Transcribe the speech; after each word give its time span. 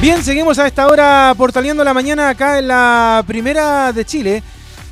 Bien, 0.00 0.22
seguimos 0.22 0.60
a 0.60 0.66
esta 0.68 0.86
hora 0.86 1.34
portaleando 1.36 1.82
la 1.82 1.92
mañana 1.92 2.28
acá 2.28 2.60
en 2.60 2.68
la 2.68 3.24
primera 3.26 3.92
de 3.92 4.04
Chile. 4.04 4.44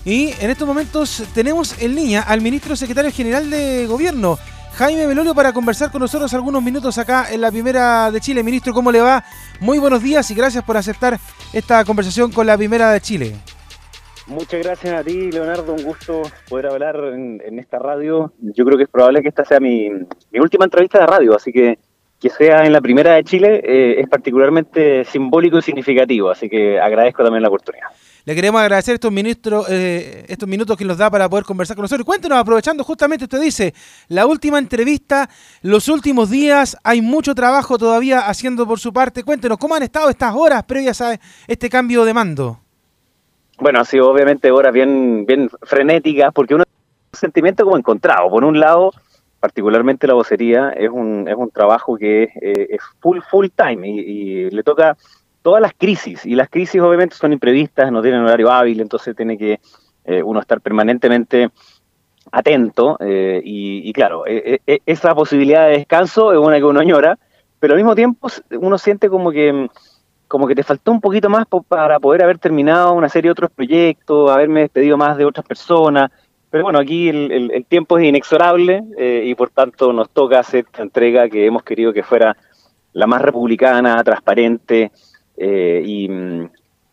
Y 0.04 0.32
en 0.40 0.50
estos 0.50 0.66
momentos 0.66 1.22
tenemos 1.32 1.80
en 1.80 1.94
línea 1.94 2.22
al 2.22 2.40
ministro 2.40 2.74
secretario 2.74 3.12
general 3.12 3.48
de 3.48 3.86
gobierno, 3.86 4.36
Jaime 4.72 5.06
Belolio, 5.06 5.32
para 5.32 5.52
conversar 5.52 5.92
con 5.92 6.00
nosotros 6.00 6.34
algunos 6.34 6.60
minutos 6.60 6.98
acá 6.98 7.32
en 7.32 7.40
la 7.40 7.52
primera 7.52 8.10
de 8.10 8.20
Chile. 8.20 8.42
Ministro, 8.42 8.74
¿cómo 8.74 8.90
le 8.90 9.00
va? 9.00 9.22
Muy 9.60 9.78
buenos 9.78 10.02
días 10.02 10.28
y 10.32 10.34
gracias 10.34 10.64
por 10.64 10.76
aceptar 10.76 11.20
esta 11.52 11.84
conversación 11.84 12.32
con 12.32 12.44
la 12.44 12.56
primera 12.56 12.90
de 12.90 13.00
Chile. 13.00 13.36
Muchas 14.26 14.60
gracias 14.60 14.92
a 14.92 15.04
ti, 15.04 15.30
Leonardo. 15.30 15.72
Un 15.72 15.84
gusto 15.84 16.22
poder 16.48 16.66
hablar 16.66 16.96
en, 17.14 17.58
esta 17.60 17.78
radio. 17.78 18.32
Yo 18.40 18.64
creo 18.64 18.76
que 18.76 18.84
es 18.84 18.90
probable 18.90 19.22
que 19.22 19.28
esta 19.28 19.44
sea 19.44 19.60
mi, 19.60 19.88
mi 20.32 20.40
última 20.40 20.64
entrevista 20.64 20.98
de 20.98 21.06
radio, 21.06 21.36
así 21.36 21.52
que 21.52 21.78
que 22.28 22.34
sea 22.34 22.66
en 22.66 22.72
la 22.72 22.80
primera 22.80 23.14
de 23.14 23.24
Chile 23.24 23.60
eh, 23.62 24.00
es 24.00 24.08
particularmente 24.08 25.04
simbólico 25.04 25.58
y 25.58 25.62
significativo, 25.62 26.30
así 26.30 26.48
que 26.48 26.80
agradezco 26.80 27.22
también 27.22 27.42
la 27.42 27.48
oportunidad. 27.48 27.88
Le 28.24 28.34
queremos 28.34 28.60
agradecer 28.60 28.94
estos, 28.94 29.12
ministros, 29.12 29.66
eh, 29.70 30.24
estos 30.26 30.48
minutos 30.48 30.76
que 30.76 30.84
nos 30.84 30.98
da 30.98 31.08
para 31.08 31.28
poder 31.28 31.44
conversar 31.44 31.76
con 31.76 31.84
nosotros. 31.84 32.04
Cuéntenos, 32.04 32.36
aprovechando 32.36 32.82
justamente, 32.82 33.24
usted 33.24 33.40
dice, 33.40 33.72
la 34.08 34.26
última 34.26 34.58
entrevista, 34.58 35.30
los 35.62 35.88
últimos 35.88 36.28
días, 36.28 36.76
hay 36.82 37.00
mucho 37.00 37.36
trabajo 37.36 37.78
todavía 37.78 38.26
haciendo 38.26 38.66
por 38.66 38.80
su 38.80 38.92
parte. 38.92 39.22
Cuéntenos, 39.22 39.58
¿cómo 39.58 39.76
han 39.76 39.84
estado 39.84 40.10
estas 40.10 40.34
horas 40.34 40.64
previas 40.64 41.00
a 41.00 41.16
este 41.46 41.70
cambio 41.70 42.04
de 42.04 42.14
mando? 42.14 42.58
Bueno, 43.58 43.80
ha 43.80 43.84
sido 43.84 44.10
obviamente 44.10 44.50
horas 44.50 44.72
bien, 44.72 45.24
bien 45.24 45.48
frenéticas, 45.62 46.32
porque 46.34 46.56
uno 46.56 46.64
un 47.12 47.18
sentimiento 47.18 47.62
como 47.64 47.78
encontrado. 47.78 48.28
Por 48.28 48.44
un 48.44 48.58
lado, 48.58 48.92
particularmente 49.40 50.06
la 50.06 50.14
vocería, 50.14 50.70
es 50.70 50.90
un, 50.90 51.28
es 51.28 51.34
un 51.36 51.50
trabajo 51.50 51.96
que 51.96 52.24
eh, 52.24 52.66
es 52.70 52.80
full, 53.00 53.20
full 53.30 53.46
time 53.54 53.88
y, 53.88 54.50
le 54.50 54.62
toca 54.62 54.96
todas 55.42 55.60
las 55.60 55.72
crisis. 55.74 56.24
Y 56.26 56.34
las 56.34 56.48
crisis 56.48 56.80
obviamente 56.80 57.16
son 57.16 57.32
imprevistas, 57.32 57.92
no 57.92 58.02
tienen 58.02 58.20
horario 58.20 58.50
hábil, 58.50 58.80
entonces 58.80 59.14
tiene 59.14 59.38
que 59.38 59.60
eh, 60.04 60.22
uno 60.22 60.40
estar 60.40 60.60
permanentemente 60.60 61.50
atento. 62.32 62.96
Eh, 63.00 63.40
y, 63.44 63.92
claro, 63.92 64.24
esa 64.26 65.14
posibilidad 65.14 65.66
de 65.66 65.78
descanso 65.78 66.32
es 66.32 66.38
una 66.38 66.56
que 66.56 66.64
uno 66.64 66.80
añora, 66.80 67.18
pero 67.60 67.74
al 67.74 67.78
mismo 67.78 67.94
tiempo 67.94 68.28
uno 68.60 68.78
siente 68.78 69.08
como 69.08 69.30
que 69.30 69.68
como 70.28 70.48
que 70.48 70.54
te 70.54 70.64
faltó 70.64 70.90
un 70.90 71.00
poquito 71.00 71.30
más 71.30 71.46
para 71.68 72.00
poder 72.00 72.22
haber 72.22 72.38
terminado 72.38 72.92
una 72.94 73.08
serie 73.08 73.28
de 73.28 73.32
otros 73.32 73.50
proyectos, 73.50 74.28
haberme 74.30 74.62
despedido 74.62 74.96
más 74.96 75.16
de 75.16 75.24
otras 75.24 75.46
personas, 75.46 76.10
pero 76.56 76.64
bueno, 76.64 76.78
aquí 76.78 77.10
el, 77.10 77.66
tiempo 77.68 77.98
es 77.98 78.06
inexorable 78.06 78.82
eh, 78.96 79.24
y 79.26 79.34
por 79.34 79.50
tanto 79.50 79.92
nos 79.92 80.08
toca 80.08 80.40
hacer 80.40 80.64
esta 80.64 80.80
entrega 80.80 81.28
que 81.28 81.44
hemos 81.44 81.62
querido 81.62 81.92
que 81.92 82.02
fuera 82.02 82.34
la 82.94 83.06
más 83.06 83.20
republicana, 83.20 84.02
transparente 84.02 84.90
eh, 85.36 85.82
y, 85.84 86.08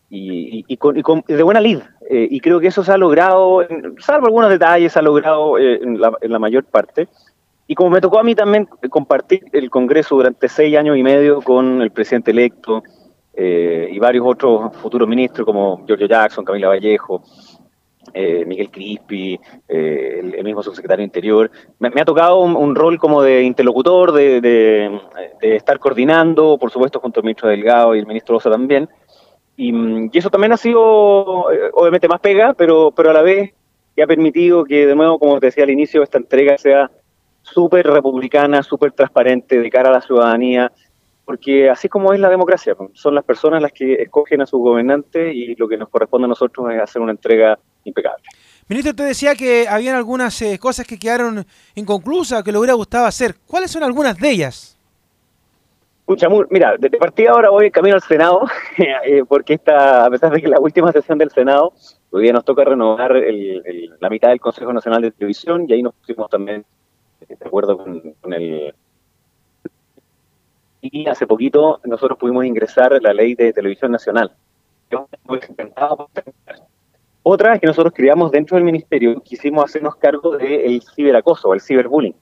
de 0.10 1.44
buena 1.44 1.62
lid. 1.62 1.80
Eh, 2.10 2.28
y 2.30 2.42
creo 2.42 2.60
que 2.60 2.68
eso 2.68 2.84
se 2.84 2.92
ha 2.92 2.98
logrado, 2.98 3.66
salvo 4.00 4.28
algunos 4.28 4.50
detalles, 4.50 4.92
se 4.92 5.00
ha 5.00 5.02
logrado 5.02 5.58
en 5.58 5.98
la, 5.98 6.40
mayor 6.40 6.66
parte. 6.66 7.08
Y 7.66 7.74
como 7.76 7.92
me 7.92 8.02
tocó 8.02 8.20
a 8.20 8.24
mí 8.24 8.36
también 8.36 8.66
compartir 8.90 9.46
el 9.54 9.70
Congreso 9.70 10.16
durante 10.16 10.50
seis 10.50 10.76
años 10.76 10.98
y 10.98 11.04
medio 11.04 11.42
con 11.42 11.82
el 11.82 11.92
presidente 11.92 12.32
electo 12.32 12.84
y 13.38 13.98
varios 13.98 14.26
otros 14.28 14.76
futuros 14.76 15.08
ministros 15.08 15.46
como 15.46 15.86
Giorgio 15.88 16.08
Jackson, 16.08 16.44
Camila 16.44 16.68
Vallejo, 16.68 17.24
eh, 18.14 18.44
Miguel 18.46 18.70
Crispi, 18.70 19.40
eh, 19.68 20.20
el, 20.36 20.44
mismo 20.44 20.62
subsecretario 20.62 21.06
Interior. 21.06 21.50
Me, 21.80 21.90
ha 21.90 22.06
tocado 22.06 22.40
un, 22.40 22.76
rol 22.76 22.98
como 22.98 23.22
de 23.22 23.44
interlocutor, 23.44 24.12
de, 24.12 25.00
estar 25.42 25.80
coordinando, 25.80 26.58
por 26.58 26.72
supuesto, 26.72 27.00
junto 27.00 27.20
al 27.20 27.24
ministro 27.24 27.50
Delgado 27.50 27.96
y 27.96 28.00
el 28.00 28.08
ministro 28.08 28.38
Osa 28.38 28.50
también. 28.50 28.90
Y, 29.56 30.18
eso 30.18 30.30
también 30.30 30.54
ha 30.54 30.58
sido, 30.58 31.52
eh, 31.52 31.70
obviamente, 31.74 32.08
más 32.08 32.20
pega, 32.20 32.54
pero, 32.54 32.92
pero 32.92 33.12
a 33.12 33.14
la 33.14 33.22
vez 33.22 33.54
que 33.96 34.04
ha 34.04 34.08
permitido 34.08 34.64
que, 34.66 34.86
de 34.86 34.96
nuevo, 34.96 35.20
como 35.20 35.40
te 35.40 35.48
decía 35.48 35.64
al 35.64 35.70
inicio, 35.70 36.04
esta 36.04 36.18
entrega 36.18 36.58
sea 36.58 36.92
súper 37.42 37.86
republicana, 37.88 38.64
súper 38.64 38.92
transparente 38.92 39.60
de 39.60 39.70
cara 39.70 39.90
a 39.90 39.94
la 39.94 40.02
ciudadanía, 40.02 40.72
porque 41.26 41.70
así 41.70 41.88
como 41.88 42.14
es 42.14 42.20
la 42.20 42.30
democracia, 42.30 42.76
son 42.94 43.16
las 43.16 43.24
personas 43.24 43.62
las 43.62 43.72
que 43.72 43.94
escogen 43.94 44.42
a 44.42 44.46
sus 44.46 44.60
gobernantes 44.60 45.34
y 45.34 45.56
lo 45.56 45.68
que 45.68 45.78
nos 45.78 45.90
corresponde 45.90 46.26
a 46.26 46.30
nosotros 46.30 46.72
es 46.72 46.82
hacer 46.82 47.02
una 47.02 47.12
entrega 47.12 47.60
impecable. 47.84 48.24
Ministro, 48.68 48.92
usted 48.92 49.08
decía 49.08 49.36
que 49.36 49.68
habían 49.68 49.96
algunas 49.96 50.42
eh, 50.42 50.58
cosas 50.58 50.88
que 50.88 50.98
quedaron 50.98 51.46
inconclusas, 51.76 52.44
que 52.44 52.52
le 52.52 52.58
hubiera 52.58 52.74
gustado 52.74 53.06
hacer. 53.06 53.36
¿Cuáles 53.46 53.72
son 53.72 53.84
algunas 53.84 54.18
de 54.18 54.30
ellas? 54.30 54.78
Pucha, 56.06 56.28
mira, 56.50 56.76
desde 56.78 56.98
partida 56.98 57.32
ahora 57.32 57.50
voy 57.50 57.68
en 57.68 57.72
camino 57.72 57.96
al 57.96 58.02
Senado, 58.02 58.46
eh, 58.78 59.24
porque 59.28 59.54
esta, 59.54 60.06
a 60.06 60.10
pesar 60.10 60.32
de 60.32 60.42
que 60.42 60.48
la 60.48 60.60
última 60.60 60.92
sesión 60.92 61.18
del 61.18 61.32
Senado, 61.32 61.74
hoy 62.12 62.24
día 62.24 62.34
nos 62.34 62.44
toca 62.44 62.64
renovar 62.64 63.16
la 64.00 64.10
mitad 64.10 64.30
del 64.30 64.42
Consejo 64.42 64.74
Nacional 64.74 65.02
de 65.02 65.12
Televisión 65.12 65.66
y 65.68 65.74
ahí 65.74 65.82
nos 65.82 65.94
pusimos 65.96 66.30
también 66.30 66.66
eh, 67.22 67.36
de 67.40 67.46
acuerdo 67.46 67.78
con 67.78 68.34
el 68.34 68.74
y 70.84 71.08
hace 71.08 71.26
poquito 71.26 71.80
nosotros 71.86 72.20
pudimos 72.20 72.44
ingresar 72.46 73.02
la 73.02 73.14
ley 73.14 73.36
de 73.36 73.54
televisión 73.54 73.92
nacional. 73.92 74.34
Otra 77.26 77.56
es 77.56 77.62
que 77.62 77.68
nosotros 77.68 77.94
creamos 77.96 78.32
dentro 78.32 78.56
del 78.56 78.66
ministerio, 78.66 79.22
quisimos 79.22 79.64
hacernos 79.64 79.96
cargo 79.96 80.38
del 80.38 80.82
ciberacoso, 80.82 81.54
el 81.54 81.62
ciberbullying. 81.62 82.16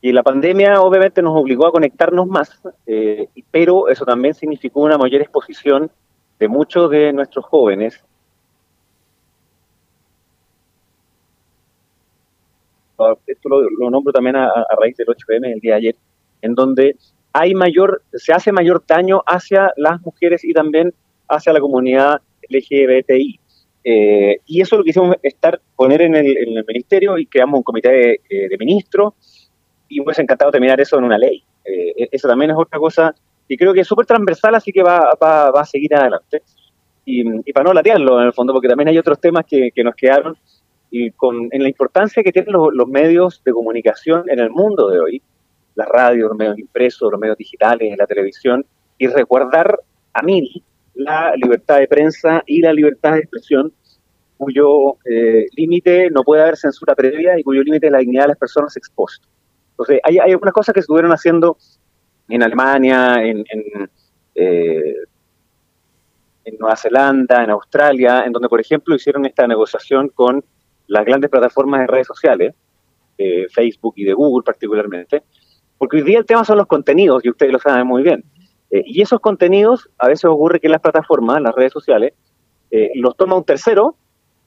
Y 0.00 0.12
la 0.12 0.22
pandemia 0.22 0.80
obviamente 0.80 1.20
nos 1.20 1.36
obligó 1.36 1.66
a 1.66 1.72
conectarnos 1.72 2.28
más, 2.28 2.62
eh, 2.86 3.28
pero 3.50 3.88
eso 3.88 4.04
también 4.04 4.34
significó 4.34 4.80
una 4.80 4.96
mayor 4.96 5.20
exposición 5.20 5.90
de 6.38 6.48
muchos 6.48 6.90
de 6.90 7.12
nuestros 7.12 7.44
jóvenes. 7.44 8.02
Esto 13.26 13.48
lo, 13.48 13.90
nombro 13.90 14.12
también 14.12 14.36
a, 14.36 14.46
a 14.46 14.76
raíz 14.78 14.96
del 14.96 15.08
8M 15.08 15.54
el 15.54 15.60
día 15.60 15.72
de 15.72 15.78
ayer, 15.78 15.96
en 16.42 16.54
donde 16.54 16.96
hay 17.32 17.54
mayor, 17.54 18.02
se 18.12 18.32
hace 18.32 18.52
mayor 18.52 18.84
daño 18.86 19.22
hacia 19.26 19.72
las 19.76 20.00
mujeres 20.02 20.44
y 20.44 20.52
también 20.52 20.94
hacia 21.28 21.52
la 21.52 21.60
comunidad 21.60 22.20
LGBTI. 22.48 23.40
Eh, 23.82 24.40
y 24.46 24.60
eso 24.60 24.76
lo 24.76 24.84
quisimos 24.84 25.16
estar, 25.22 25.60
poner 25.74 26.02
en 26.02 26.14
el, 26.14 26.64
ministerio 26.66 27.16
y 27.18 27.26
creamos 27.26 27.58
un 27.58 27.62
comité 27.62 27.88
de, 27.90 28.20
eh, 28.28 28.58
ministros 28.58 29.14
y 29.88 30.00
me 30.00 30.12
encantado 30.16 30.50
terminar 30.50 30.80
eso 30.80 30.98
en 30.98 31.04
una 31.04 31.18
ley. 31.18 31.42
Eh, 31.64 32.08
eso 32.12 32.28
también 32.28 32.50
es 32.50 32.56
otra 32.58 32.78
cosa 32.78 33.14
y 33.48 33.56
creo 33.56 33.72
que 33.72 33.80
es 33.80 33.86
súper 33.86 34.06
transversal, 34.06 34.54
así 34.54 34.72
que 34.72 34.82
va, 34.82 35.10
va, 35.22 35.48
a 35.48 35.64
seguir 35.64 35.94
adelante. 35.94 36.42
Y, 37.04 37.52
para 37.52 37.64
no 37.64 37.72
latearlo 37.72 38.20
en 38.20 38.26
el 38.26 38.32
fondo, 38.32 38.52
porque 38.52 38.68
también 38.68 38.88
hay 38.88 38.98
otros 38.98 39.20
temas 39.20 39.44
que, 39.46 39.70
que 39.74 39.82
nos 39.82 39.94
quedaron 39.94 40.36
y 40.90 41.10
con, 41.12 41.48
en 41.50 41.62
la 41.62 41.68
importancia 41.68 42.22
que 42.22 42.32
tienen 42.32 42.52
los, 42.52 42.68
los 42.72 42.86
medios 42.86 43.42
de 43.44 43.52
comunicación 43.52 44.28
en 44.28 44.38
el 44.38 44.50
mundo 44.50 44.88
de 44.88 45.00
hoy 45.00 45.22
las 45.74 45.88
radios, 45.88 46.28
los 46.28 46.38
medios 46.38 46.58
impresos, 46.58 47.10
los 47.10 47.20
medios 47.20 47.38
digitales, 47.38 47.96
la 47.96 48.06
televisión, 48.06 48.64
y 48.98 49.06
resguardar 49.06 49.80
a 50.12 50.22
mí 50.22 50.62
la 51.00 51.34
libertad 51.36 51.78
de 51.78 51.88
prensa 51.88 52.42
y 52.46 52.60
la 52.60 52.72
libertad 52.72 53.12
de 53.12 53.20
expresión, 53.20 53.72
cuyo 54.36 54.96
eh, 55.04 55.46
límite 55.56 56.10
no 56.10 56.22
puede 56.22 56.42
haber 56.42 56.56
censura 56.56 56.94
previa 56.94 57.38
y 57.38 57.42
cuyo 57.42 57.62
límite 57.62 57.86
es 57.86 57.92
la 57.92 57.98
dignidad 57.98 58.24
de 58.24 58.28
las 58.28 58.38
personas 58.38 58.76
expuestas. 58.76 59.28
Entonces, 59.72 60.00
hay, 60.02 60.18
hay 60.18 60.32
algunas 60.32 60.54
cosas 60.54 60.72
que 60.72 60.80
estuvieron 60.80 61.10
haciendo 61.10 61.56
en 62.28 62.42
Alemania, 62.42 63.16
en, 63.22 63.44
eh, 64.34 64.94
en 66.44 66.56
Nueva 66.58 66.76
Zelanda, 66.76 67.44
en 67.44 67.50
Australia, 67.50 68.22
en 68.24 68.32
donde, 68.32 68.48
por 68.48 68.60
ejemplo, 68.60 68.94
hicieron 68.94 69.26
esta 69.26 69.46
negociación 69.46 70.08
con 70.08 70.44
las 70.86 71.04
grandes 71.04 71.30
plataformas 71.30 71.80
de 71.80 71.86
redes 71.86 72.06
sociales, 72.06 72.54
eh, 73.18 73.46
Facebook 73.52 73.94
y 73.96 74.04
de 74.04 74.12
Google 74.12 74.44
particularmente, 74.44 75.22
porque 75.78 75.98
hoy 75.98 76.02
día 76.02 76.18
el 76.18 76.26
tema 76.26 76.44
son 76.44 76.58
los 76.58 76.66
contenidos, 76.66 77.24
y 77.24 77.30
ustedes 77.30 77.52
lo 77.52 77.58
saben 77.58 77.86
muy 77.86 78.02
bien. 78.02 78.24
Eh, 78.70 78.84
y 78.86 79.02
esos 79.02 79.20
contenidos, 79.20 79.88
a 79.98 80.08
veces 80.08 80.26
ocurre 80.26 80.60
que 80.60 80.68
las 80.68 80.80
plataformas, 80.80 81.40
las 81.40 81.54
redes 81.54 81.72
sociales, 81.72 82.14
eh, 82.70 82.90
los 82.94 83.16
toma 83.16 83.36
un 83.36 83.44
tercero 83.44 83.96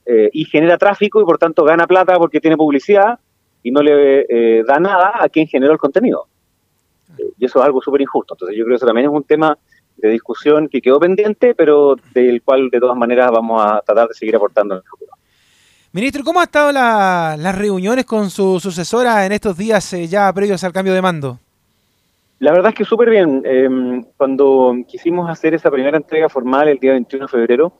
eh, 0.06 0.30
y 0.32 0.46
genera 0.46 0.78
tráfico 0.78 1.20
y 1.20 1.24
por 1.24 1.38
tanto 1.38 1.64
gana 1.64 1.86
plata 1.86 2.16
porque 2.16 2.40
tiene 2.40 2.56
publicidad 2.56 3.18
y 3.62 3.70
no 3.70 3.82
le 3.82 4.62
da 4.64 4.78
nada 4.78 5.12
a 5.20 5.28
quien 5.28 5.46
generó 5.46 5.72
el 5.72 5.78
contenido. 5.78 6.26
y 7.38 7.44
eso 7.44 7.58
es 7.58 7.64
algo 7.64 7.80
súper 7.80 8.02
injusto. 8.02 8.34
Entonces 8.34 8.56
yo 8.56 8.64
creo 8.64 8.74
que 8.74 8.76
eso 8.76 8.86
también 8.86 9.06
es 9.06 9.12
un 9.12 9.24
tema 9.24 9.56
de 9.96 10.10
discusión 10.10 10.68
que 10.68 10.82
quedó 10.82 11.00
pendiente, 11.00 11.54
pero 11.54 11.96
del 12.12 12.42
cual 12.42 12.68
de 12.68 12.80
todas 12.80 12.96
maneras 12.96 13.30
vamos 13.30 13.62
a 13.64 13.80
tratar 13.80 14.08
de 14.08 14.14
seguir 14.14 14.36
aportando 14.36 14.74
en 14.74 14.78
el 14.78 14.84
futuro. 14.86 15.12
Ministro, 15.92 16.24
¿cómo 16.24 16.40
han 16.40 16.44
estado 16.44 16.72
las 16.72 17.56
reuniones 17.56 18.04
con 18.04 18.28
su 18.28 18.60
sucesora 18.60 19.24
en 19.24 19.32
estos 19.32 19.56
días 19.56 19.90
ya 20.10 20.30
previos 20.32 20.62
al 20.64 20.72
cambio 20.72 20.92
de 20.92 21.00
mando? 21.00 21.38
La 22.38 22.52
verdad 22.52 22.70
es 22.70 22.74
que 22.74 22.84
súper 22.84 23.10
bien. 23.10 23.42
Em, 23.44 24.04
cuando 24.16 24.74
quisimos 24.86 25.30
hacer 25.30 25.54
esa 25.54 25.70
primera 25.70 25.96
entrega 25.96 26.28
formal 26.28 26.68
el 26.68 26.78
día 26.78 26.92
21 26.92 27.26
de 27.26 27.30
febrero, 27.30 27.72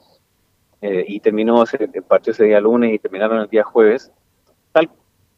eh, 0.80 1.04
y 1.08 1.20
terminó, 1.20 1.62
ese, 1.62 1.88
partió 2.06 2.32
ese 2.32 2.44
día 2.44 2.60
lunes 2.60 2.92
y 2.94 2.98
terminaron 2.98 3.40
el 3.40 3.48
día 3.48 3.64
jueves, 3.64 4.12
tal, 4.72 4.90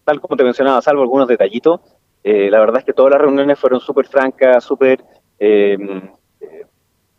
tal 0.04 0.20
como 0.20 0.36
te 0.36 0.44
mencionaba, 0.44 0.82
salvo 0.82 1.02
algunos 1.02 1.28
detallitos, 1.28 1.80
eh, 2.24 2.50
la 2.50 2.58
verdad 2.58 2.78
es 2.78 2.84
que 2.84 2.92
todas 2.92 3.12
las 3.12 3.20
reuniones 3.20 3.58
fueron 3.58 3.80
súper 3.80 4.06
francas, 4.06 4.64
súper 4.64 5.04
em, 5.38 6.10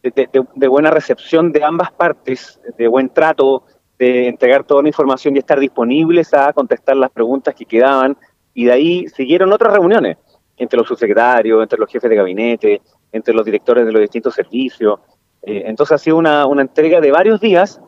de, 0.03 0.67
buena 0.67 0.91
recepción 0.91 1.51
de 1.51 1.63
ambas 1.63 1.91
partes, 1.91 2.59
de 2.77 2.87
buen 2.87 3.09
trato, 3.09 3.63
de 3.97 4.27
entregar 4.27 4.63
toda 4.63 4.81
la 4.83 4.89
información 4.89 5.35
y 5.35 5.39
estar 5.39 5.59
disponibles 5.59 6.33
a 6.33 6.53
contestar 6.53 6.97
las 6.97 7.11
preguntas 7.11 7.55
que 7.55 7.65
quedaban. 7.65 8.17
Y 8.53 8.65
de 8.65 8.71
ahí 8.71 9.07
siguieron 9.07 9.51
otras 9.53 9.73
reuniones 9.73 10.17
entre 10.57 10.77
los 10.77 10.87
subsecretarios, 10.87 11.61
entre 11.61 11.79
los 11.79 11.89
jefes 11.89 12.09
de 12.09 12.15
gabinete, 12.15 12.81
entre 13.11 13.33
los 13.33 13.45
directores 13.45 13.85
de 13.85 13.91
los 13.91 14.01
distintos 14.01 14.33
servicios. 14.33 14.99
Eh, 15.43 15.63
entonces 15.65 15.95
ha 15.95 15.97
sido 15.97 16.17
una, 16.17 16.45
entrega 16.59 16.99
de 16.99 17.11
varios 17.11 17.39
días 17.39 17.79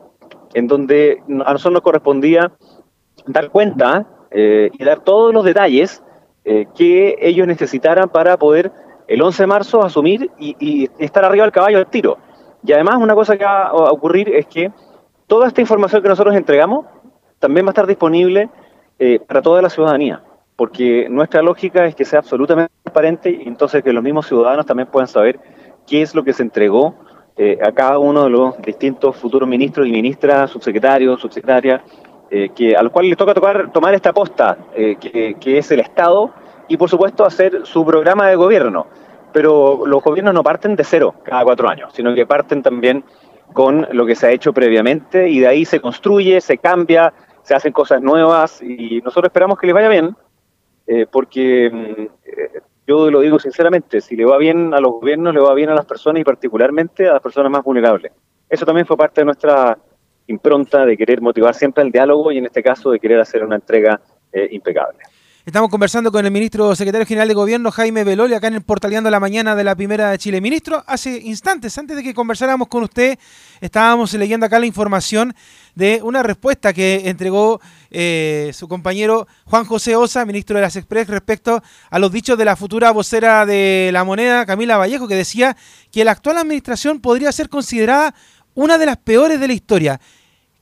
en 0.54 0.66
donde 0.66 1.22
a 1.44 1.52
nosotros 1.52 1.74
nos 1.74 1.82
correspondía 1.82 2.52
dar 3.26 3.50
cuenta 3.50 4.06
eh, 4.30 4.70
y 4.72 4.84
dar 4.84 5.00
todos 5.00 5.34
los 5.34 5.44
detalles 5.44 6.02
eh, 6.44 6.66
que 6.76 7.16
ellos 7.20 7.46
necesitaran 7.46 8.08
para 8.08 8.38
poder 8.38 8.72
el 9.08 9.20
11 9.20 9.42
de 9.42 9.46
marzo 9.46 9.82
asumir 9.82 10.30
y, 10.38 10.88
estar 10.98 11.24
arriba 11.24 11.44
del 11.44 11.52
caballo 11.52 11.78
al 11.78 11.88
tiro. 11.88 12.18
Y 12.62 12.72
además 12.72 12.96
una 12.96 13.14
cosa 13.14 13.36
que 13.36 13.44
va 13.44 13.68
a 13.68 13.90
ocurrir 13.90 14.28
es 14.34 14.46
que 14.46 14.70
toda 15.26 15.48
esta 15.48 15.60
información 15.60 16.02
que 16.02 16.08
nosotros 16.08 16.34
entregamos 16.34 16.86
también 17.38 17.66
va 17.66 17.70
a 17.70 17.72
estar 17.72 17.86
disponible 17.86 18.48
para 19.26 19.40
toda 19.40 19.62
la 19.62 19.70
ciudadanía, 19.70 20.22
porque 20.60 21.08
nuestra 21.08 21.40
lógica 21.40 21.86
es 21.86 21.94
que 21.94 22.04
sea 22.04 22.18
absolutamente 22.18 22.70
transparente 22.82 23.30
y 23.30 23.48
entonces 23.48 23.82
que 23.82 23.94
los 23.94 24.04
mismos 24.04 24.26
ciudadanos 24.26 24.66
también 24.66 24.90
puedan 24.90 25.08
saber 25.08 25.40
qué 25.86 26.02
es 26.02 26.14
lo 26.14 26.22
que 26.22 26.34
se 26.34 26.42
entregó 26.42 26.96
a 27.66 27.72
cada 27.72 27.98
uno 27.98 28.24
de 28.24 28.28
los 28.28 28.60
distintos 28.60 29.16
futuros 29.16 29.48
ministros 29.48 29.86
y 29.86 29.90
ministras, 29.90 30.50
subsecretarios, 30.50 31.18
subsecretarias, 31.18 31.80
eh, 32.30 32.50
que, 32.54 32.76
a 32.76 32.82
los 32.82 32.92
cuales 32.92 33.08
les 33.08 33.16
toca 33.16 33.32
tocar, 33.32 33.72
tomar 33.72 33.94
esta 33.94 34.12
posta, 34.12 34.58
eh, 34.74 34.96
que, 35.40 35.58
es 35.58 35.70
el 35.70 35.80
Estado, 35.80 36.30
y 36.68 36.76
por 36.76 36.90
supuesto 36.90 37.24
hacer 37.24 37.62
su 37.64 37.82
programa 37.86 38.28
de 38.28 38.36
gobierno. 38.36 38.86
Pero 39.32 39.86
los 39.86 40.04
gobiernos 40.04 40.34
no 40.34 40.42
parten 40.42 40.76
de 40.76 40.84
cero 40.84 41.14
cada 41.24 41.42
cuatro 41.42 41.70
años, 41.70 41.90
sino 41.94 42.14
que 42.14 42.26
parten 42.26 42.62
también 42.62 43.02
con 43.54 43.88
lo 43.92 44.04
que 44.04 44.14
se 44.14 44.26
ha 44.26 44.30
hecho 44.30 44.52
previamente 44.52 45.26
y 45.30 45.40
de 45.40 45.48
ahí 45.48 45.64
se 45.64 45.80
construye, 45.80 46.38
se 46.42 46.58
cambia, 46.58 47.14
se 47.42 47.54
hacen 47.54 47.72
cosas 47.72 48.02
nuevas 48.02 48.60
y 48.60 49.00
nosotros 49.00 49.30
esperamos 49.30 49.58
que 49.58 49.66
les 49.66 49.74
vaya 49.74 49.88
bien, 49.88 50.14
eh, 50.92 51.06
porque 51.08 51.70
mm, 51.72 52.06
yo 52.84 53.08
lo 53.12 53.20
digo 53.20 53.38
sinceramente, 53.38 54.00
si 54.00 54.16
le 54.16 54.24
va 54.24 54.38
bien 54.38 54.74
a 54.74 54.80
los 54.80 54.90
gobiernos, 54.94 55.32
le 55.32 55.38
va 55.38 55.54
bien 55.54 55.70
a 55.70 55.74
las 55.76 55.86
personas 55.86 56.20
y 56.20 56.24
particularmente 56.24 57.06
a 57.06 57.12
las 57.12 57.22
personas 57.22 57.52
más 57.52 57.62
vulnerables. 57.62 58.10
Eso 58.48 58.66
también 58.66 58.84
fue 58.84 58.96
parte 58.96 59.20
de 59.20 59.26
nuestra 59.26 59.78
impronta 60.26 60.84
de 60.84 60.96
querer 60.96 61.20
motivar 61.20 61.54
siempre 61.54 61.84
el 61.84 61.92
diálogo 61.92 62.32
y 62.32 62.38
en 62.38 62.46
este 62.46 62.60
caso 62.60 62.90
de 62.90 62.98
querer 62.98 63.20
hacer 63.20 63.44
una 63.44 63.54
entrega 63.54 64.00
eh, 64.32 64.48
impecable. 64.50 64.98
Estamos 65.50 65.68
conversando 65.68 66.12
con 66.12 66.24
el 66.24 66.30
ministro 66.30 66.76
secretario 66.76 67.04
general 67.04 67.26
de 67.26 67.34
Gobierno, 67.34 67.72
Jaime 67.72 68.04
Beloli, 68.04 68.34
acá 68.34 68.46
en 68.46 68.54
el 68.54 68.62
Portaleando 68.62 69.10
la 69.10 69.18
Mañana 69.18 69.56
de 69.56 69.64
la 69.64 69.74
Primera 69.74 70.12
de 70.12 70.16
Chile. 70.16 70.40
Ministro, 70.40 70.84
hace 70.86 71.18
instantes, 71.24 71.76
antes 71.76 71.96
de 71.96 72.04
que 72.04 72.14
conversáramos 72.14 72.68
con 72.68 72.84
usted, 72.84 73.18
estábamos 73.60 74.12
leyendo 74.14 74.46
acá 74.46 74.60
la 74.60 74.66
información 74.66 75.34
de 75.74 76.02
una 76.04 76.22
respuesta 76.22 76.72
que 76.72 77.02
entregó 77.06 77.60
eh, 77.90 78.52
su 78.54 78.68
compañero 78.68 79.26
Juan 79.46 79.64
José 79.64 79.96
Osa, 79.96 80.24
ministro 80.24 80.54
de 80.54 80.62
las 80.62 80.76
Express, 80.76 81.08
respecto 81.08 81.60
a 81.90 81.98
los 81.98 82.12
dichos 82.12 82.38
de 82.38 82.44
la 82.44 82.54
futura 82.54 82.92
vocera 82.92 83.44
de 83.44 83.90
la 83.92 84.04
moneda, 84.04 84.46
Camila 84.46 84.76
Vallejo, 84.76 85.08
que 85.08 85.16
decía 85.16 85.56
que 85.90 86.04
la 86.04 86.12
actual 86.12 86.38
administración 86.38 87.00
podría 87.00 87.32
ser 87.32 87.48
considerada 87.48 88.14
una 88.54 88.78
de 88.78 88.86
las 88.86 88.98
peores 88.98 89.40
de 89.40 89.48
la 89.48 89.52
historia. 89.52 90.00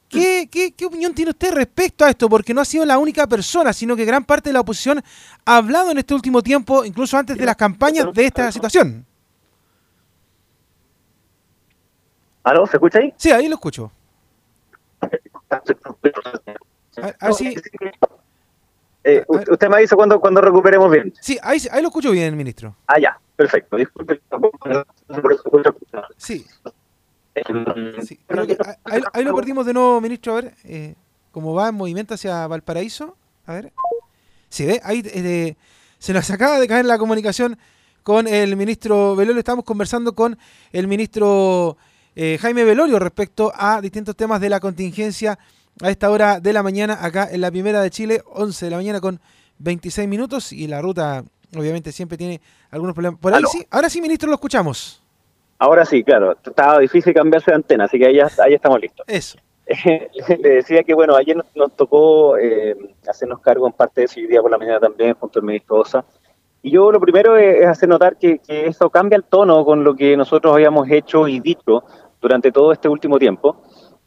¿Qué, 0.09 0.75
opinión 0.87 1.15
tiene 1.15 1.31
usted 1.31 1.53
respecto 1.53 2.05
a 2.05 2.11
esto? 2.11 2.29
Porque 2.29 2.55
no 2.55 2.61
ha 2.61 2.65
sido 2.65 2.85
la 2.85 2.99
única 2.99 3.27
persona, 3.27 3.73
sino 3.73 3.95
que 3.95 4.05
gran 4.05 4.25
parte 4.25 4.49
de 4.49 4.55
la 4.55 4.61
oposición 4.61 5.03
ha 5.45 5.57
hablado 5.57 5.91
en 5.91 5.99
este 5.99 6.15
último 6.15 6.43
tiempo, 6.43 6.85
incluso 6.85 7.17
antes 7.17 7.37
de 7.37 7.45
las 7.45 7.57
campañas, 7.57 8.13
de 8.13 8.27
esta 8.27 8.51
situación. 8.51 9.05
¿Aló? 12.43 12.67
¿Se 12.67 12.77
escucha 12.77 12.99
ahí? 13.01 13.13
Sí, 13.17 13.31
ahí 13.31 13.49
lo 13.49 13.57
escucho. 13.57 13.93
Eh, 19.05 19.25
usted 19.27 19.69
me 19.69 19.77
avisa 19.77 19.97
cuando, 19.97 20.21
cuando 20.21 20.41
recuperemos 20.41 20.91
bien. 20.91 21.13
Sí, 21.21 21.39
ahí, 21.43 21.59
ahí 21.71 21.83
lo 21.83 21.89
escucho 21.89 22.11
bien, 22.11 22.37
ministro. 22.37 22.75
Ah, 22.87 22.99
ya, 22.99 23.19
perfecto. 23.37 23.77
Disculpe. 23.77 24.21
Sí. 26.17 26.47
Ahí, 29.13 29.25
lo 29.25 29.35
perdimos 29.35 29.67
de 29.67 29.73
nuevo, 29.73 30.01
ministro. 30.01 30.33
A 30.33 30.37
ver, 30.37 30.55
eh, 30.65 30.95
cómo 31.31 31.55
va 31.55 31.69
en 31.69 31.75
movimiento 31.75 32.15
hacia 32.15 32.47
Valparaíso. 32.47 33.17
A 33.47 33.55
ver. 33.55 33.73
Sí, 34.49 34.65
ve, 34.67 34.81
ahí 34.85 35.03
eh, 35.05 35.57
se 35.99 36.13
nos 36.13 36.31
acaba 36.31 36.59
de 36.59 36.69
caer 36.69 36.85
la 36.85 36.99
comunicación 36.99 37.59
con 38.03 38.27
el 38.27 38.57
ministro 38.57 39.17
Velorio. 39.17 39.39
Estamos 39.39 39.65
conversando 39.65 40.15
con 40.15 40.39
el 40.73 40.89
ministro 40.89 41.77
eh, 42.17 42.39
Jaime 42.41 42.65
Velorio 42.65 42.99
respecto 42.99 43.53
a 43.55 43.81
distintos 43.81 44.17
temas 44.17 44.41
de 44.41 44.49
la 44.49 44.61
contingencia 44.61 45.39
a 45.81 45.91
esta 45.91 46.11
hora 46.11 46.41
de 46.41 46.53
la 46.53 46.63
mañana, 46.63 46.99
acá 47.01 47.29
en 47.31 47.41
la 47.41 47.51
primera 47.51 47.81
de 47.83 47.91
Chile, 47.91 48.23
11 48.27 48.65
de 48.65 48.71
la 48.71 48.77
mañana 48.79 49.01
con 49.01 49.21
26 49.59 50.09
minutos. 50.09 50.53
Y 50.53 50.67
la 50.67 50.81
ruta, 50.81 51.25
obviamente, 51.57 51.93
siempre 51.93 52.19
tiene 52.19 52.41
algunos 52.71 52.95
problemas. 52.95 53.21
Por 53.21 53.35
ahí 53.35 53.43
sí, 53.51 53.67
ahora 53.71 53.89
sí, 53.89 54.01
ministro, 54.01 54.29
lo 54.29 54.35
escuchamos. 54.35 55.03
Ahora 55.59 55.85
sí, 55.85 56.05
claro, 56.05 56.37
estaba 56.45 56.79
difícil 56.79 57.13
cambiarse 57.13 57.51
de 57.51 57.57
antena, 57.57 57.85
así 57.85 57.99
que 57.99 58.07
ahí, 58.07 58.21
ahí 58.21 58.55
estamos 58.55 58.81
listos. 58.81 59.05
Eso. 59.09 59.39
Le 60.39 60.49
decía 60.49 60.83
que, 60.83 60.95
bueno, 60.95 61.15
ayer 61.15 61.37
nos, 61.55 61.73
tocó 61.77 62.39
eh, 62.39 62.77
hacernos 63.07 63.41
cargo 63.41 63.67
en 63.67 63.73
parte 63.73 64.01
de 64.01 64.05
eso 64.07 64.21
y 64.21 64.27
día 64.27 64.41
por 64.41 64.51
la 64.51 64.59
mañana 64.59 64.81
también 64.81 65.15
junto 65.15 65.41
al 65.41 65.45
ministro 65.45 65.77
Osa. 65.77 66.05
Y 66.63 66.71
yo 66.71 66.91
lo 66.91 67.01
primero 67.01 67.37
es, 67.37 67.67
hacer 67.67 67.89
notar 67.89 68.17
que, 68.17 68.39
que, 68.39 68.67
eso 68.67 68.89
cambia 68.89 69.17
el 69.17 69.25
tono 69.25 69.65
con 69.65 69.85
lo 69.85 69.95
que 69.95 70.17
nosotros 70.17 70.55
habíamos 70.55 70.89
hecho 70.91 71.29
y 71.29 71.41
dicho 71.41 71.85
durante 72.21 72.51
todo 72.51 72.73
este 72.73 72.89
último 72.89 73.19
tiempo, 73.19 73.63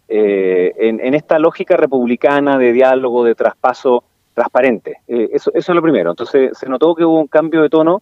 eh, 0.07 0.74
en, 0.77 1.13
esta 1.13 1.39
lógica 1.39 1.77
republicana 1.77 2.57
de 2.57 2.74
diálogo, 2.74 3.24
de 3.24 3.36
traspaso 3.36 4.03
transparente. 4.33 4.98
Eh, 5.07 5.30
eso, 5.31 5.51
eso 5.53 5.71
es 5.71 5.75
lo 5.75 5.81
primero. 5.81 6.09
Entonces 6.09 6.57
se 6.57 6.68
notó 6.68 6.94
que 6.95 7.06
hubo 7.06 7.19
un 7.19 7.27
cambio 7.27 7.62
de 7.62 7.69
tono 7.69 8.01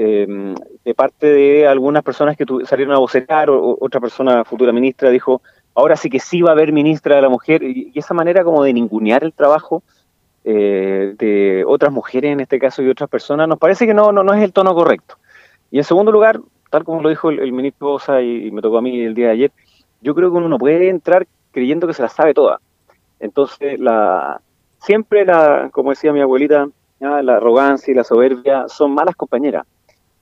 eh, 0.00 0.54
de 0.84 0.94
parte 0.94 1.26
de 1.26 1.66
algunas 1.66 2.04
personas 2.04 2.36
que 2.36 2.44
salieron 2.64 2.94
a 2.94 2.98
vocear, 2.98 3.50
o, 3.50 3.76
otra 3.80 4.00
persona, 4.00 4.44
futura 4.44 4.72
ministra, 4.72 5.10
dijo, 5.10 5.42
ahora 5.74 5.96
sí 5.96 6.08
que 6.08 6.20
sí 6.20 6.40
va 6.40 6.50
a 6.50 6.52
haber 6.52 6.72
ministra 6.72 7.16
de 7.16 7.22
la 7.22 7.28
mujer, 7.28 7.64
y, 7.64 7.90
esa 7.96 8.14
manera 8.14 8.44
como 8.44 8.62
de 8.62 8.72
ningunear 8.72 9.24
el 9.24 9.32
trabajo 9.32 9.82
eh, 10.44 11.16
de 11.18 11.64
otras 11.66 11.92
mujeres 11.92 12.32
en 12.32 12.38
este 12.38 12.60
caso 12.60 12.80
y 12.80 12.88
otras 12.88 13.10
personas, 13.10 13.48
nos 13.48 13.58
parece 13.58 13.88
que 13.88 13.94
no, 13.94 14.12
no, 14.12 14.22
no 14.22 14.32
es 14.34 14.42
el 14.44 14.52
tono 14.52 14.72
correcto. 14.72 15.16
Y 15.72 15.78
en 15.78 15.84
segundo 15.84 16.12
lugar, 16.12 16.38
tal 16.70 16.84
como 16.84 17.02
lo 17.02 17.08
dijo 17.08 17.30
el, 17.30 17.52
ministro 17.52 17.94
Osa 17.94 18.22
y, 18.22 18.52
me 18.52 18.62
tocó 18.62 18.78
a 18.78 18.82
mí 18.82 19.00
el 19.00 19.14
día 19.14 19.26
de 19.26 19.32
ayer, 19.32 19.52
yo 20.00 20.14
creo 20.14 20.30
que 20.30 20.36
uno 20.36 20.48
no 20.48 20.58
puede 20.58 20.90
entrar 20.90 21.26
creyendo 21.50 21.88
que 21.88 21.94
se 21.94 22.02
la 22.02 22.08
sabe 22.08 22.34
toda. 22.34 22.60
Entonces, 23.18 23.80
la, 23.80 24.40
siempre, 24.80 25.24
la, 25.24 25.70
como 25.72 25.90
decía 25.90 26.12
mi 26.12 26.20
abuelita, 26.20 26.68
la 27.00 27.36
arrogancia 27.36 27.90
y 27.90 27.96
la 27.96 28.04
soberbia 28.04 28.68
son 28.68 28.94
malas 28.94 29.16
compañeras. 29.16 29.66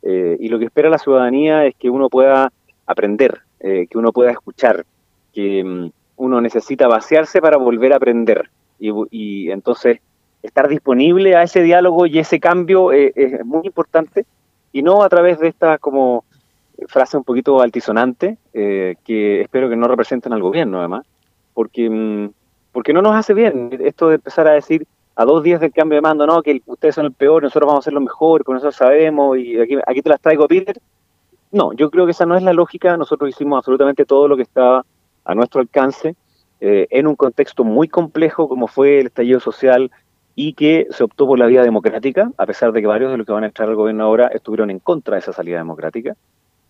Eh, 0.08 0.36
y 0.38 0.48
lo 0.48 0.60
que 0.60 0.66
espera 0.66 0.88
la 0.88 0.98
ciudadanía 0.98 1.66
es 1.66 1.75
que 1.75 1.90
uno 1.90 2.08
pueda 2.08 2.52
aprender, 2.86 3.40
eh, 3.58 3.88
que 3.90 3.98
uno 3.98 4.12
pueda 4.12 4.30
escuchar, 4.30 4.86
que 5.34 5.64
mm, 5.64 5.90
uno 6.18 6.40
necesita 6.40 6.86
vaciarse 6.86 7.40
para 7.40 7.56
volver 7.56 7.92
a 7.92 7.96
aprender. 7.96 8.48
Y, 8.78 9.50
entonces 9.50 9.98
estar 10.42 10.68
disponible 10.68 11.34
a 11.34 11.42
ese 11.42 11.60
diálogo 11.62 12.06
y 12.06 12.20
ese 12.20 12.38
cambio 12.38 12.92
eh, 12.92 13.12
es 13.16 13.44
muy 13.44 13.62
importante 13.66 14.26
y 14.70 14.82
no 14.82 15.02
a 15.02 15.08
través 15.08 15.40
de 15.40 15.48
esta 15.48 15.78
como 15.78 16.25
frase 16.86 17.16
un 17.16 17.25
poquito 17.25 17.60
altisonante 17.60 18.36
que 18.52 19.40
espero 19.40 19.68
que 19.68 19.76
no 19.76 19.88
representen 19.88 20.34
al 20.34 20.42
gobierno 20.42 20.78
además, 20.78 21.04
porque, 21.52 21.90
mm, 21.90 22.30
porque 22.70 22.92
no 22.92 23.02
nos 23.02 23.16
hace 23.16 23.34
bien 23.34 23.70
esto 23.80 24.08
de 24.08 24.16
empezar 24.16 24.46
a 24.46 24.52
decir 24.52 24.86
a 25.16 25.25
dos 25.25 25.42
días 25.42 25.61
del 25.61 25.73
cambio 25.73 25.96
de 25.96 26.02
mando, 26.02 26.26
no, 26.26 26.42
que 26.42 26.62
ustedes 26.66 26.94
son 26.94 27.06
el 27.06 27.12
peor, 27.12 27.42
nosotros 27.42 27.66
vamos 27.66 27.82
a 27.82 27.87
ser 27.87 27.94
lo 27.94 28.02
mejor, 28.02 28.44
con 28.44 28.54
nosotros 28.54 28.76
sabemos 28.76 29.38
y 29.38 29.58
aquí, 29.58 29.76
aquí 29.87 30.02
te 30.02 30.11
las 30.11 30.20
traigo, 30.20 30.46
Peter. 30.46 30.78
No, 31.50 31.73
yo 31.73 31.90
creo 31.90 32.04
que 32.04 32.11
esa 32.11 32.26
no 32.26 32.37
es 32.37 32.42
la 32.42 32.52
lógica. 32.52 32.96
Nosotros 32.99 33.30
hicimos 33.30 33.56
absolutamente 33.56 34.04
todo 34.04 34.28
lo 34.28 34.37
que 34.37 34.42
estaba 34.42 34.85
a 35.25 35.35
nuestro 35.35 35.62
alcance 35.62 36.14
eh, 36.61 36.87
en 36.90 37.06
un 37.06 37.16
contexto 37.16 37.64
muy 37.64 37.88
complejo 37.88 38.49
como 38.49 38.66
fue 38.66 39.00
el 39.00 39.06
estallido 39.06 39.40
social 39.40 39.90
y 40.35 40.52
que 40.52 40.87
se 40.90 41.02
optó 41.02 41.26
por 41.26 41.38
la 41.38 41.46
vía 41.46 41.62
democrática, 41.62 42.30
a 42.37 42.44
pesar 42.44 42.73
de 42.73 42.82
que 42.82 42.87
varios 42.87 43.11
de 43.11 43.16
los 43.16 43.26
que 43.26 43.32
van 43.32 43.44
a 43.44 43.46
entrar 43.46 43.70
al 43.70 43.75
gobierno 43.75 44.04
ahora 44.04 44.26
estuvieron 44.28 44.70
en 44.70 44.80
contra 44.80 45.14
de 45.14 45.20
esa 45.20 45.32
salida 45.32 45.56
democrática. 45.56 46.14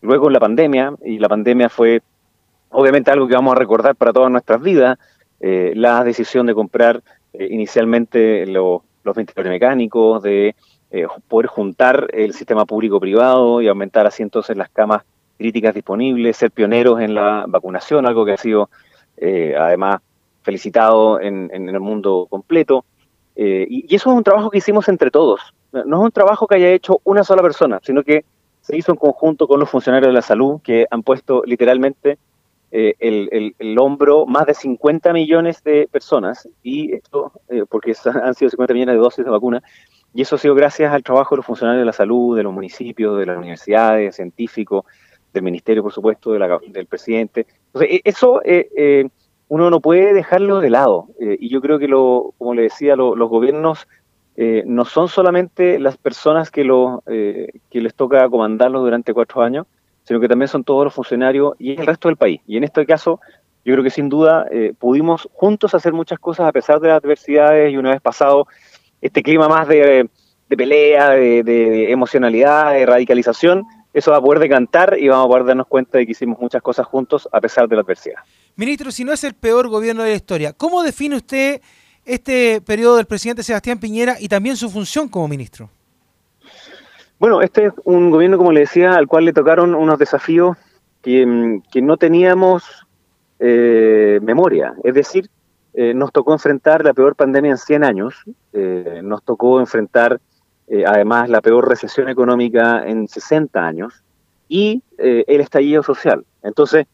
Luego 0.03 0.31
la 0.31 0.38
pandemia, 0.38 0.95
y 1.05 1.19
la 1.19 1.29
pandemia 1.29 1.69
fue 1.69 2.00
obviamente 2.71 3.11
algo 3.11 3.26
que 3.26 3.35
vamos 3.35 3.57
a 3.57 3.59
recordar 3.59 3.97
para 3.97 4.12
todas 4.12 4.31
nuestras 4.31 4.61
vidas, 4.61 4.99
eh, 5.41 5.73
la 5.75 6.05
decisión 6.05 6.47
de 6.47 6.55
comprar 6.55 7.03
eh, 7.38 7.49
inicialmente 7.50 8.47
los 8.47 8.83
ventiladores 9.05 9.50
mecánicos, 9.50 10.23
de 10.23 10.55
eh, 10.90 11.07
poder 11.28 11.47
juntar 11.47 12.09
el 12.12 12.33
sistema 12.33 12.64
público-privado 12.64 13.61
y 13.61 13.69
aumentar 13.69 14.07
así 14.07 14.23
entonces 14.23 14.57
las 14.57 14.71
camas 14.71 15.02
críticas 15.38 15.75
disponibles, 15.75 16.37
ser 16.37 16.50
pioneros 16.50 17.00
en 17.00 17.14
la 17.14 17.45
vacunación, 17.47 18.07
algo 18.07 18.25
que 18.25 18.33
ha 18.33 18.37
sido 18.37 18.71
eh, 19.16 19.55
además 19.59 20.00
felicitado 20.43 21.21
en, 21.21 21.50
el 21.50 21.81
mundo 21.81 22.26
completo. 22.31 22.85
y, 23.35 23.95
eso 23.95 24.11
es 24.11 24.16
un 24.16 24.25
trabajo 24.25 24.50
que 24.50 24.59
hicimos 24.59 24.88
entre 24.88 25.11
todos. 25.11 25.40
No 25.73 25.99
es 25.99 26.05
un 26.05 26.12
trabajo 26.12 26.47
que 26.47 26.55
haya 26.55 26.71
hecho 26.71 27.00
una 27.05 27.25
sola 27.25 27.43
persona, 27.43 27.81
sino 27.83 28.02
que 28.02 28.25
se 28.61 28.76
hizo 28.76 28.93
en 28.93 28.99
conjunto 28.99 29.47
con 29.47 29.61
los 29.61 29.69
funcionarios 29.69 30.09
de 30.09 30.14
la 30.14 30.23
salud 30.23 30.61
que 30.62 30.87
han 30.90 31.02
puesto 31.02 31.43
literalmente 31.45 32.19
eh, 32.78 32.95
el, 32.99 33.54
el, 33.59 33.78
hombro 33.78 34.26
más 34.26 34.45
de 34.45 34.52
50 34.52 35.14
millones 35.14 35.64
de 35.64 35.88
personas, 35.90 36.47
y 36.62 36.92
esto, 36.92 37.33
eh, 37.49 37.64
porque 37.66 37.95
han 38.23 38.35
sido 38.35 38.50
50 38.50 38.75
millones 38.75 38.97
de 38.97 39.00
dosis 39.00 39.25
de 39.25 39.30
vacuna, 39.30 39.62
y 40.12 40.21
eso 40.21 40.37
ha 40.37 40.38
sido 40.38 40.54
gracias 40.54 40.92
al 40.92 41.02
trabajo 41.02 41.35
de 41.35 41.38
los 41.38 41.47
funcionarios 41.47 41.80
de 41.80 41.87
la 41.87 41.95
salud, 41.95 42.37
de 42.37 42.42
los 42.42 42.52
municipios, 42.52 43.18
de 43.18 43.25
las 43.25 43.38
universidades, 43.38 44.16
científicos, 44.16 44.85
del 45.33 45.42
ministerio, 45.42 45.83
por 45.83 45.90
supuesto, 45.90 46.33
del 46.33 46.87
presidente. 46.87 47.47
Entonces, 47.68 47.92
e, 47.92 48.00
eso 48.04 48.42
eh, 48.45 49.09
uno 49.49 49.71
no 49.71 49.80
puede 49.80 50.12
dejarlo 50.12 50.61
de 50.61 50.68
lado, 50.68 51.06
y 51.18 51.49
yo 51.49 51.62
creo 51.62 51.78
que, 51.78 51.88
lo, 51.88 52.35
como 52.37 52.52
le 52.52 52.61
decía, 52.61 52.95
los 52.95 53.28
gobiernos 53.30 53.88
no 54.37 54.85
son 54.85 55.09
solamente 55.09 55.78
las 55.78 55.97
personas 55.97 56.50
que, 56.50 56.62
lo, 56.62 57.02
que 57.06 57.80
les 57.80 57.95
toca 57.95 58.28
comandarlos 58.28 58.83
durante 58.83 59.14
cuatro 59.14 59.40
años, 59.40 59.66
sino 60.07 60.21
que 60.21 60.29
también 60.29 60.49
son 60.49 60.63
todos 60.63 60.85
los 60.85 60.95
funcionarios 60.95 61.55
y 61.59 61.73
el 61.73 61.87
resto 61.87 62.09
del 62.09 62.17
país. 62.17 62.41
Y 62.47 62.57
en 62.57 62.65
este 62.65 62.87
caso, 62.87 63.21
yo 63.65 63.73
creo 63.75 63.83
que 63.83 63.91
sin 63.91 64.09
duda 64.09 64.47
eh, 64.53 64.73
pudimos 64.79 65.29
juntos 65.33 65.75
hacer 65.75 65.93
muchas 65.93 66.21
cosas 66.21 66.47
a 66.47 66.53
pesar 66.53 66.79
de 66.79 66.89
las 66.89 67.03
adversidades 67.03 67.73
y 67.73 67.77
una 67.77 67.91
vez 67.91 68.01
pasado 68.01 68.47
este 69.01 69.23
clima 69.23 69.49
más 69.49 69.67
de, 69.67 70.09
pelea, 70.49 71.11
de, 71.11 71.91
emocionalidad, 71.91 72.73
de 72.73 72.87
radicalización, 72.87 73.65
eso 73.93 74.13
va 74.13 74.19
a 74.19 74.21
poder 74.21 74.39
decantar 74.39 74.97
y 74.99 75.09
vamos 75.09 75.27
a 75.27 75.29
poder 75.29 75.45
darnos 75.45 75.67
cuenta 75.67 75.99
de 75.99 76.07
que 76.07 76.13
hicimos 76.13 76.39
muchas 76.39 76.63
cosas 76.63 76.87
juntos 76.87 77.29
a 77.33 77.41
pesar 77.41 77.69
de 77.69 77.75
la 77.75 77.83
adversidad. 77.83 78.21
Ministro, 78.55 78.93
si 78.93 79.05
no 79.05 79.13
es 79.13 79.25
el 79.25 79.35
peor 79.35 79.69
gobierno 79.69 80.05
de 80.05 80.11
la 80.11 80.17
historia, 80.17 80.53
¿cómo 80.53 80.85
define 80.85 81.17
usted 81.17 81.61
este 82.05 82.61
periodo 82.61 82.97
del 82.97 83.07
presidente 83.07 83.43
Sebastián 83.43 83.81
Piñera 83.81 84.17
y 84.21 84.29
también 84.29 84.57
su 84.57 84.71
función 84.71 85.09
como 85.09 85.27
ministro? 85.27 85.69
Bueno, 87.18 87.40
este 87.40 87.66
es 87.66 87.73
un 87.85 88.11
gobierno, 88.11 88.37
como 88.37 88.52
le 88.52 88.61
decía, 88.61 88.94
al 88.94 89.06
cual 89.06 89.25
le 89.25 89.32
tocaron 89.32 89.75
unos 89.75 89.99
desafíos 89.99 90.56
que, 91.00 91.25
mm, 91.25 91.62
no 91.82 91.96
teníamos 91.96 92.87
eh, 93.38 94.18
memoria. 94.23 94.75
Es 94.85 94.94
decir, 94.94 95.28
eh, 95.73 95.94
nos 95.94 96.12
tocó 96.12 96.32
enfrentar 96.32 96.85
la 96.85 96.92
peor 96.92 97.16
pandemia 97.16 97.52
en 97.52 97.58
100 97.58 97.85
años, 97.85 98.14
eh, 98.52 99.00
nos 99.02 99.23
tocó 99.23 99.61
enfrentar 99.61 100.20
además 100.85 101.28
la 101.28 101.40
peor 101.40 101.68
recesión 101.68 102.08
económica 102.08 102.85
en 102.85 103.06
60 103.06 103.64
años 103.64 104.02
y 104.49 104.82
el 104.99 105.40
estallido 105.40 105.85
social. 105.85 106.25
Entonces, 106.42 106.88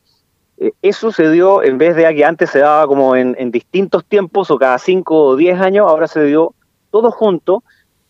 eso 0.83 1.11
se 1.11 1.31
dio 1.31 1.63
en 1.63 1.79
vez 1.79 1.97
de 1.97 2.03
que 2.15 2.23
antes 2.23 2.51
se 2.51 2.59
daba 2.59 2.87
como 2.87 3.17
en, 3.17 3.35
en 3.39 3.51
distintos 3.51 4.05
tiempos 4.05 4.51
o 4.51 4.59
cada 4.59 4.77
5 4.77 5.25
o 5.25 5.37
10 5.37 5.59
años, 5.59 5.87
ahora 5.87 6.07
se 6.07 6.23
dio 6.23 6.55
todo 6.91 7.11
junto 7.11 7.65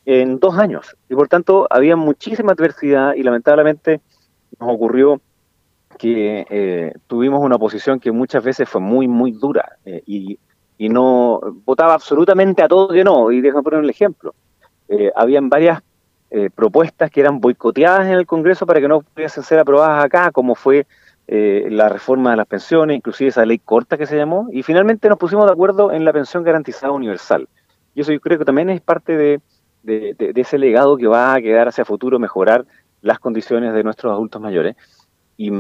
en 0.04 0.38
dos 0.38 0.58
años. 0.58 0.96
Y 1.08 1.14
por 1.14 1.28
tanto, 1.28 1.66
había 1.70 1.96
muchísima 1.96 2.52
adversidad 2.52 3.14
y 3.14 3.22
lamentablemente 3.22 4.00
nos 4.58 4.70
ocurrió 4.70 5.20
que 5.98 6.46
eh, 6.50 6.92
tuvimos 7.06 7.40
una 7.42 7.56
oposición 7.56 8.00
que 8.00 8.10
muchas 8.12 8.42
veces 8.42 8.68
fue 8.68 8.80
muy, 8.80 9.06
muy 9.06 9.32
dura 9.32 9.76
eh, 9.84 10.02
y, 10.06 10.38
y, 10.78 10.88
no 10.88 11.40
votaba 11.64 11.94
absolutamente 11.94 12.62
a 12.62 12.68
todo 12.68 12.88
que 12.88 13.04
no. 13.04 13.30
Y 13.30 13.40
déjame 13.40 13.62
poner 13.62 13.80
un 13.80 13.90
ejemplo. 13.90 14.34
Eh, 14.88 15.10
habían 15.14 15.48
varias 15.48 15.80
propuestas 16.54 17.10
que 17.10 17.20
eran 17.20 17.42
boicoteadas 17.42 18.06
en 18.06 18.14
el 18.14 18.24
Congreso 18.24 18.64
para 18.64 18.80
que 18.80 18.88
no 18.88 19.02
pudiesen 19.02 19.42
ser 19.42 19.58
aprobadas 19.58 20.02
acá, 20.02 20.30
como 20.30 20.54
fue 20.54 20.86
la 21.28 21.90
reforma 21.90 22.30
de 22.30 22.38
las 22.38 22.46
pensiones, 22.46 22.96
inclusive 22.96 23.28
esa 23.28 23.44
ley 23.44 23.58
corta 23.58 23.98
que 23.98 24.06
se 24.06 24.16
llamó, 24.16 24.48
y 24.50 24.62
finalmente 24.62 25.10
nos 25.10 25.18
pusimos 25.18 25.44
de 25.44 25.52
acuerdo 25.52 25.92
en 25.92 26.06
la 26.06 26.12
pensión 26.14 26.42
garantizada 26.42 26.90
universal. 26.90 27.50
Y 27.94 28.00
eso 28.00 28.12
yo 28.12 28.20
creo 28.20 28.38
que 28.38 28.46
también 28.46 28.70
es 28.70 28.80
parte 28.80 29.14
de, 29.14 29.42
de, 29.82 30.32
ese 30.36 30.58
legado 30.58 30.96
que 30.96 31.06
va 31.06 31.34
a 31.34 31.40
quedar 31.40 31.68
hacia 31.68 31.84
futuro, 31.84 32.18
mejorar 32.18 32.66
las 33.00 33.18
condiciones 33.18 33.74
de 33.74 33.82
nuestros 33.82 34.12
adultos 34.12 34.40
mayores. 34.40 34.76
Y, 35.36 35.50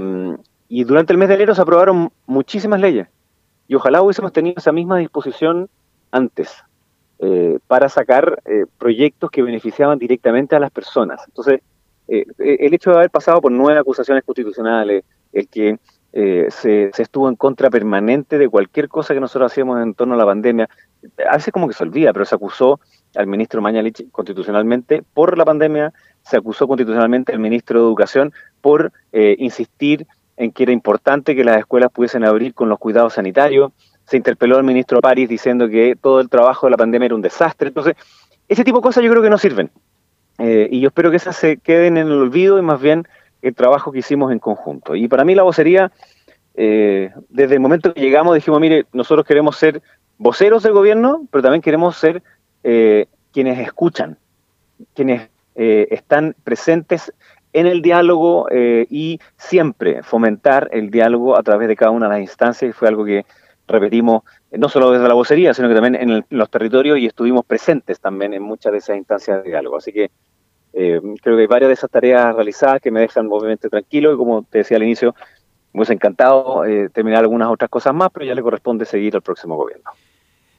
durante 0.84 1.12
el 1.12 1.18
mes 1.18 1.28
de 1.28 1.34
enero 1.34 1.54
se 1.54 1.60
aprobaron 1.60 2.10
muchísimas 2.26 2.80
leyes 2.80 3.06
y 3.68 3.74
ojalá 3.74 4.00
hubiésemos 4.00 4.32
tenido 4.32 4.54
esa 4.56 4.72
misma 4.72 4.96
disposición 4.98 5.68
antes 6.10 6.50
eh, 7.18 7.58
para 7.66 7.88
sacar 7.88 8.42
eh, 8.46 8.64
proyectos 8.78 9.30
que 9.30 9.42
beneficiaban 9.42 9.98
directamente 9.98 10.56
a 10.56 10.60
las 10.60 10.70
personas. 10.70 11.22
Entonces, 11.26 11.60
eh, 12.08 12.24
el 12.38 12.74
hecho 12.74 12.90
de 12.90 12.96
haber 12.96 13.10
pasado 13.10 13.40
por 13.40 13.52
nueve 13.52 13.78
acusaciones 13.78 14.24
constitucionales, 14.24 15.04
el 15.32 15.48
que 15.48 15.78
se, 16.12 16.90
se, 16.92 17.02
estuvo 17.02 17.26
en 17.30 17.36
contra 17.36 17.70
permanente 17.70 18.36
de 18.36 18.46
cualquier 18.46 18.88
cosa 18.88 19.14
que 19.14 19.20
nosotros 19.20 19.50
hacíamos 19.50 19.82
en 19.82 19.94
torno 19.94 20.12
a 20.12 20.18
la 20.18 20.26
pandemia, 20.26 20.68
a 21.26 21.36
veces 21.36 21.52
como 21.52 21.68
que 21.68 21.74
se 21.74 21.84
olvida, 21.84 22.12
pero 22.12 22.26
se 22.26 22.34
acusó 22.34 22.80
al 23.14 23.26
ministro 23.26 23.60
Mañalich 23.60 24.10
constitucionalmente 24.10 25.02
por 25.14 25.36
la 25.36 25.44
pandemia, 25.44 25.92
se 26.22 26.36
acusó 26.36 26.66
constitucionalmente 26.66 27.32
al 27.32 27.38
ministro 27.38 27.80
de 27.80 27.86
Educación 27.86 28.32
por 28.60 28.92
eh, 29.12 29.36
insistir 29.38 30.06
en 30.36 30.52
que 30.52 30.62
era 30.62 30.72
importante 30.72 31.36
que 31.36 31.44
las 31.44 31.58
escuelas 31.58 31.90
pudiesen 31.92 32.24
abrir 32.24 32.54
con 32.54 32.68
los 32.68 32.78
cuidados 32.78 33.14
sanitarios, 33.14 33.72
se 34.06 34.16
interpeló 34.16 34.56
al 34.56 34.64
ministro 34.64 35.00
París 35.00 35.28
diciendo 35.28 35.68
que 35.68 35.96
todo 36.00 36.20
el 36.20 36.28
trabajo 36.28 36.66
de 36.66 36.72
la 36.72 36.76
pandemia 36.76 37.06
era 37.06 37.14
un 37.14 37.22
desastre, 37.22 37.68
entonces 37.68 37.94
ese 38.48 38.64
tipo 38.64 38.78
de 38.78 38.82
cosas 38.82 39.04
yo 39.04 39.10
creo 39.10 39.22
que 39.22 39.30
no 39.30 39.38
sirven. 39.38 39.70
Eh, 40.38 40.68
y 40.70 40.80
yo 40.80 40.88
espero 40.88 41.10
que 41.10 41.16
esas 41.16 41.36
se 41.36 41.58
queden 41.58 41.96
en 41.96 42.08
el 42.08 42.14
olvido 42.14 42.58
y 42.58 42.62
más 42.62 42.80
bien 42.80 43.06
el 43.42 43.54
trabajo 43.54 43.92
que 43.92 44.00
hicimos 44.00 44.32
en 44.32 44.38
conjunto. 44.38 44.94
Y 44.94 45.08
para 45.08 45.24
mí 45.24 45.34
la 45.34 45.42
vocería, 45.42 45.92
eh, 46.54 47.10
desde 47.28 47.54
el 47.54 47.60
momento 47.60 47.92
que 47.92 48.00
llegamos 48.00 48.34
dijimos, 48.34 48.60
mire, 48.60 48.86
nosotros 48.92 49.26
queremos 49.26 49.56
ser 49.56 49.82
voceros 50.18 50.62
del 50.62 50.72
gobierno, 50.72 51.26
pero 51.30 51.42
también 51.42 51.62
queremos 51.62 51.96
ser 51.96 52.22
eh, 52.64 53.06
quienes 53.32 53.58
escuchan, 53.58 54.18
quienes 54.94 55.28
eh, 55.54 55.88
están 55.90 56.36
presentes 56.44 57.12
en 57.52 57.66
el 57.66 57.82
diálogo 57.82 58.46
eh, 58.50 58.86
y 58.88 59.18
siempre 59.36 60.02
fomentar 60.02 60.68
el 60.72 60.90
diálogo 60.90 61.36
a 61.36 61.42
través 61.42 61.68
de 61.68 61.76
cada 61.76 61.90
una 61.90 62.06
de 62.06 62.12
las 62.12 62.20
instancias 62.20 62.70
y 62.70 62.72
fue 62.72 62.88
algo 62.88 63.04
que 63.04 63.26
repetimos 63.66 64.22
no 64.52 64.68
solo 64.68 64.90
desde 64.90 65.08
la 65.08 65.14
vocería, 65.14 65.54
sino 65.54 65.68
que 65.68 65.74
también 65.74 65.94
en, 65.96 66.24
los 66.30 66.50
territorios 66.50 66.98
y 66.98 67.06
estuvimos 67.06 67.44
presentes 67.44 68.00
también 68.00 68.34
en 68.34 68.42
muchas 68.42 68.72
de 68.72 68.78
esas 68.78 68.96
instancias 68.96 69.42
de 69.42 69.50
diálogo. 69.50 69.78
Así 69.78 69.92
que 69.92 70.10
creo 70.72 71.36
que 71.36 71.40
hay 71.40 71.46
varias 71.46 71.68
de 71.68 71.74
esas 71.74 71.90
tareas 71.90 72.34
realizadas 72.34 72.80
que 72.80 72.90
me 72.90 73.00
dejan 73.00 73.28
obviamente 73.30 73.68
tranquilo 73.68 74.12
y 74.12 74.16
como 74.16 74.42
te 74.42 74.58
decía 74.58 74.76
al 74.76 74.82
inicio, 74.82 75.14
me 75.72 75.80
hubiese 75.80 75.94
encantado 75.94 76.62
terminar 76.92 77.20
algunas 77.20 77.48
otras 77.48 77.70
cosas 77.70 77.94
más, 77.94 78.10
pero 78.12 78.26
ya 78.26 78.34
le 78.34 78.42
corresponde 78.42 78.84
seguir 78.84 79.14
al 79.14 79.22
próximo 79.22 79.56
gobierno. 79.56 79.90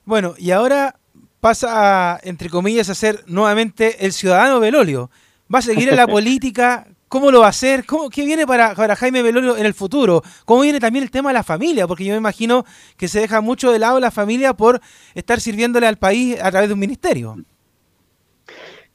Bueno, 0.05 0.33
y 0.37 0.51
ahora 0.51 0.95
pasa, 1.43 2.13
a, 2.13 2.19
entre 2.23 2.49
comillas, 2.49 2.89
a 2.89 2.95
ser 2.95 3.25
nuevamente 3.27 4.05
el 4.05 4.13
ciudadano 4.13 4.61
Belolio. 4.61 5.11
¿Va 5.53 5.59
a 5.59 5.61
seguir 5.61 5.89
en 5.89 5.97
la 5.97 6.07
política? 6.17 6.87
¿Cómo 7.09 7.31
lo 7.31 7.41
va 7.41 7.47
a 7.47 7.49
hacer? 7.49 7.85
¿Cómo, 7.85 8.09
¿Qué 8.09 8.25
viene 8.25 8.47
para, 8.47 8.73
para, 8.75 8.95
Jaime 8.95 9.21
Belolio 9.21 9.57
en 9.57 9.65
el 9.65 9.73
futuro? 9.73 10.23
¿Cómo 10.45 10.61
viene 10.61 10.79
también 10.79 11.03
el 11.03 11.11
tema 11.11 11.31
de 11.31 11.33
la 11.33 11.43
familia? 11.43 11.85
Porque 11.85 12.05
yo 12.05 12.13
me 12.13 12.17
imagino 12.17 12.63
que 12.95 13.09
se 13.09 13.19
deja 13.19 13.41
mucho 13.41 13.73
de 13.73 13.79
lado 13.79 13.99
la 13.99 14.09
familia 14.09 14.53
por 14.53 14.79
estar 15.15 15.41
sirviéndole 15.41 15.85
al 15.85 15.97
país 15.97 16.41
a 16.41 16.49
través 16.49 16.69
de 16.69 16.75
un 16.75 16.79
ministerio. 16.79 17.35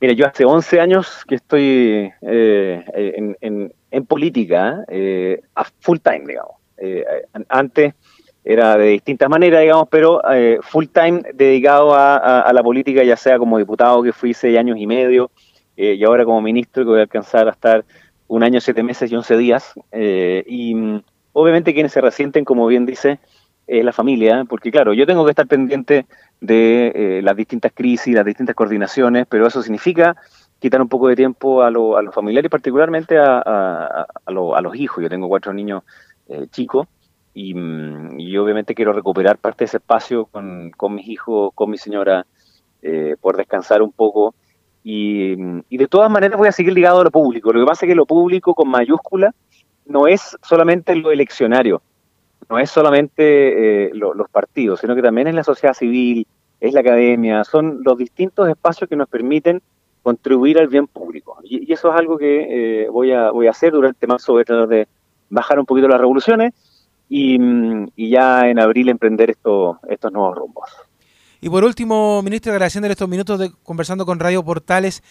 Mira, 0.00 0.14
yo 0.14 0.26
hace 0.26 0.46
11 0.46 0.80
años 0.80 1.24
que 1.28 1.34
estoy 1.34 2.10
eh, 2.22 3.34
en, 3.42 4.06
política, 4.06 4.84
eh, 4.88 5.42
a 5.54 5.64
full 5.80 5.98
time, 6.02 6.22
digamos. 6.26 6.56
Eh, 6.78 7.04
antes 7.50 7.92
era 8.44 8.76
de 8.78 8.86
distintas 8.88 9.28
maneras, 9.28 9.60
digamos, 9.60 9.88
pero 9.90 10.22
eh, 10.32 10.58
full 10.62 10.86
time 10.86 11.22
dedicado 11.34 11.94
a, 11.94 12.50
la 12.52 12.62
política, 12.62 13.02
ya 13.02 13.16
sea 13.16 13.38
como 13.38 13.58
diputado 13.58 14.02
que 14.02 14.12
fui 14.12 14.34
seis 14.34 14.58
años 14.58 14.78
y 14.78 14.86
medio, 14.86 15.30
eh, 15.76 15.94
y 15.94 16.04
ahora 16.04 16.24
como 16.24 16.40
ministro 16.40 16.84
que 16.84 16.90
voy 16.90 16.98
a 17.00 17.02
alcanzar 17.02 17.48
a 17.48 17.52
estar 17.52 17.84
un 18.26 18.42
año, 18.42 18.60
siete 18.60 18.82
meses 18.82 19.10
y 19.10 19.16
once 19.16 19.36
días. 19.36 19.74
Eh, 19.92 20.44
y 20.46 20.74
mm, 20.74 21.02
obviamente 21.32 21.74
quienes 21.74 21.92
se 21.92 22.00
resienten, 22.00 22.44
como 22.44 22.66
bien 22.66 22.86
dice, 22.86 23.18
es 23.66 23.84
la 23.84 23.92
familia, 23.92 24.44
porque 24.48 24.70
claro, 24.70 24.94
yo 24.94 25.06
tengo 25.06 25.24
que 25.24 25.30
estar 25.30 25.46
pendiente 25.46 26.06
de 26.40 27.20
las 27.22 27.36
distintas 27.36 27.72
crisis, 27.74 28.14
las 28.14 28.24
distintas 28.24 28.54
coordinaciones, 28.54 29.26
pero 29.28 29.46
eso 29.46 29.60
significa 29.60 30.16
quitar 30.58 30.80
un 30.80 30.88
poco 30.88 31.08
de 31.08 31.16
tiempo 31.16 31.62
a, 31.62 31.70
los 31.70 32.14
familiares, 32.14 32.50
particularmente 32.50 33.18
a, 33.18 34.06
los 34.30 34.76
hijos. 34.76 35.02
Yo 35.02 35.10
tengo 35.10 35.28
cuatro 35.28 35.52
niños 35.52 35.82
chicos 36.50 36.86
Mm, 37.34 38.18
y, 38.18 38.36
obviamente 38.36 38.74
quiero 38.74 38.92
recuperar 38.92 39.38
parte 39.38 39.60
de 39.60 39.66
ese 39.66 39.76
espacio 39.78 40.26
con, 40.26 40.72
mis 40.94 41.08
hijos, 41.08 41.52
con 41.54 41.70
mi 41.70 41.78
señora, 41.78 42.26
eh, 42.82 43.16
por 43.20 43.36
descansar 43.36 43.82
un 43.82 43.92
poco. 43.92 44.34
Y, 44.84 45.34
y, 45.68 45.76
de 45.76 45.86
todas 45.88 46.10
maneras 46.10 46.38
voy 46.38 46.48
a 46.48 46.52
seguir 46.52 46.72
ligado 46.72 47.00
a 47.00 47.04
lo 47.04 47.10
público. 47.10 47.52
Lo 47.52 47.60
que 47.60 47.66
pasa 47.66 47.86
es 47.86 47.90
que 47.90 47.94
lo 47.94 48.06
público 48.06 48.54
con 48.54 48.68
mayúscula 48.68 49.34
no 49.86 50.06
es 50.06 50.36
solamente 50.42 50.94
lo 50.94 51.10
eleccionario, 51.10 51.82
no 52.48 52.58
es 52.58 52.70
solamente 52.70 53.86
eh, 53.86 53.90
los 53.94 54.28
partidos, 54.30 54.80
sino 54.80 54.94
que 54.94 55.02
también 55.02 55.28
es 55.28 55.34
la 55.34 55.44
sociedad 55.44 55.74
civil, 55.74 56.26
es 56.60 56.72
la 56.72 56.80
academia, 56.80 57.44
son 57.44 57.82
los 57.84 57.96
distintos 57.96 58.48
espacios 58.48 58.88
que 58.88 58.96
nos 58.96 59.08
permiten 59.08 59.62
contribuir 60.02 60.58
al 60.58 60.68
bien 60.68 60.86
público. 60.86 61.38
Y, 61.42 61.72
eso 61.72 61.90
es 61.90 61.96
algo 61.96 62.18
que 62.18 62.84
eh, 62.84 62.88
voy, 62.88 63.12
a, 63.12 63.30
voy 63.30 63.46
a 63.46 63.50
hacer 63.50 63.72
durante 63.72 64.06
marzo, 64.06 64.32
voy 64.32 64.44
tratar 64.44 64.68
de 64.68 64.88
bajar 65.30 65.58
un 65.58 65.66
poquito 65.66 65.88
las 65.88 66.00
revoluciones 66.00 66.54
y, 67.08 68.10
ya 68.10 68.48
en 68.48 68.58
abril 68.58 68.88
emprender 68.88 69.30
esto, 69.30 69.80
estos 69.88 70.12
nuevos 70.12 70.36
rumbos. 70.36 70.70
Y 71.40 71.48
por 71.48 71.64
último, 71.64 72.20
ministro, 72.22 72.52
agradeciéndole 72.52 72.92
estos 72.92 73.08
minutos 73.08 73.38
de 73.38 73.52
conversando 73.62 74.04
con 74.04 74.18
Radio 74.18 74.44
Portales, 74.44 75.02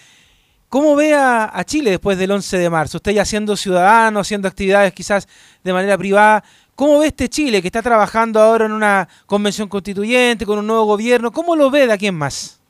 ¿Cómo 0.70 0.98
ve 0.98 1.14
a, 1.14 1.64
Chile 1.64 1.92
después 1.92 2.18
del 2.18 2.30
11 2.30 2.58
de 2.58 2.70
marzo? 2.70 2.98
Usted 2.98 3.14
ya 3.14 3.24
siendo 3.24 3.56
ciudadano, 3.56 4.20
haciendo 4.20 4.50
actividades 4.50 4.92
quizás 4.92 5.26
de 5.64 5.72
manera 5.72 5.98
privada, 5.98 6.44
¿cómo 6.76 7.00
ve 7.00 7.08
este 7.08 7.30
Chile 7.30 7.62
que 7.62 7.70
está 7.70 7.82
trabajando 7.82 8.42
ahora 8.42 8.66
en 8.66 8.74
una 8.74 9.08
convención 9.26 9.70
constituyente, 9.70 10.46
con 10.46 10.60
un 10.60 10.68
nuevo 10.68 10.84
gobierno? 10.84 11.32
¿Cómo 11.32 11.56
lo 11.56 11.72
ve 11.72 11.88
de 11.88 11.94
aquí 11.94 12.08
en 12.08 12.16
más? 12.16 12.62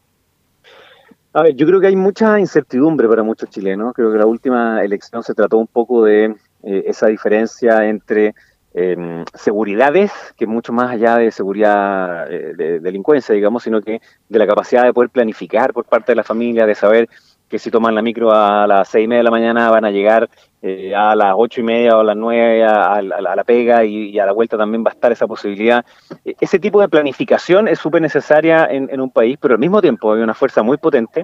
A 1.33 1.41
ver, 1.41 1.55
yo 1.55 1.65
creo 1.65 1.81
que 1.81 1.87
hay 1.87 1.95
mucha 1.95 2.39
incertidumbre 2.39 3.07
para 3.07 3.23
muchos 3.23 3.49
chilenos. 3.49 3.93
Creo 3.95 4.11
que 4.11 4.19
la 4.19 4.27
última 4.27 4.83
elección 4.83 5.23
se 5.23 5.33
trató 5.33 5.57
un 5.57 5.67
poco 5.67 6.03
de 6.03 6.35
eh, 6.63 6.83
esa 6.85 7.07
diferencia 7.07 7.83
entre 7.89 8.35
eh, 8.73 9.23
seguridades, 9.33 10.11
que 10.37 10.45
mucho 10.45 10.73
más 10.73 10.91
allá 10.91 11.17
de 11.17 11.31
seguridad 11.31 12.31
eh, 12.31 12.53
de 12.55 12.79
delincuencia, 12.79 13.33
digamos, 13.33 13.63
sino 13.63 13.81
que 13.81 14.01
de 14.29 14.39
la 14.39 14.47
capacidad 14.47 14.83
de 14.83 14.93
poder 14.93 15.09
planificar 15.09 15.73
por 15.73 15.85
parte 15.85 16.11
de 16.11 16.17
la 16.17 16.23
familia, 16.23 16.65
de 16.65 16.75
saber 16.75 17.09
que 17.47 17.59
si 17.59 17.71
toman 17.71 17.95
la 17.95 18.01
micro 18.01 18.31
a 18.31 18.67
las 18.67 18.89
seis 18.89 19.05
y 19.05 19.07
media 19.07 19.19
de 19.19 19.23
la 19.23 19.31
mañana 19.31 19.69
van 19.69 19.85
a 19.85 19.91
llegar 19.91 20.29
eh, 20.61 20.93
a 20.93 21.15
las 21.15 21.33
ocho 21.37 21.61
y 21.61 21.63
media 21.63 21.95
o 21.95 22.01
a 22.01 22.03
las 22.03 22.17
nueve 22.17 22.63
a, 22.63 23.01
la 23.01 23.43
pega 23.45 23.85
y, 23.85 24.19
a 24.19 24.25
la 24.25 24.33
vuelta 24.33 24.57
también 24.57 24.83
va 24.83 24.89
a 24.89 24.93
estar 24.93 25.11
esa 25.11 25.27
posibilidad. 25.27 25.85
E, 26.25 26.35
ese 26.39 26.59
tipo 26.59 26.81
de 26.81 26.89
planificación 26.89 27.67
es 27.67 27.79
súper 27.79 28.01
necesaria 28.01 28.67
en, 28.69 28.99
un 28.99 29.09
país, 29.09 29.37
pero 29.41 29.53
al 29.53 29.59
mismo 29.59 29.81
tiempo 29.81 30.13
hay 30.13 30.21
una 30.21 30.33
fuerza 30.33 30.61
muy 30.61 30.77
potente 30.77 31.23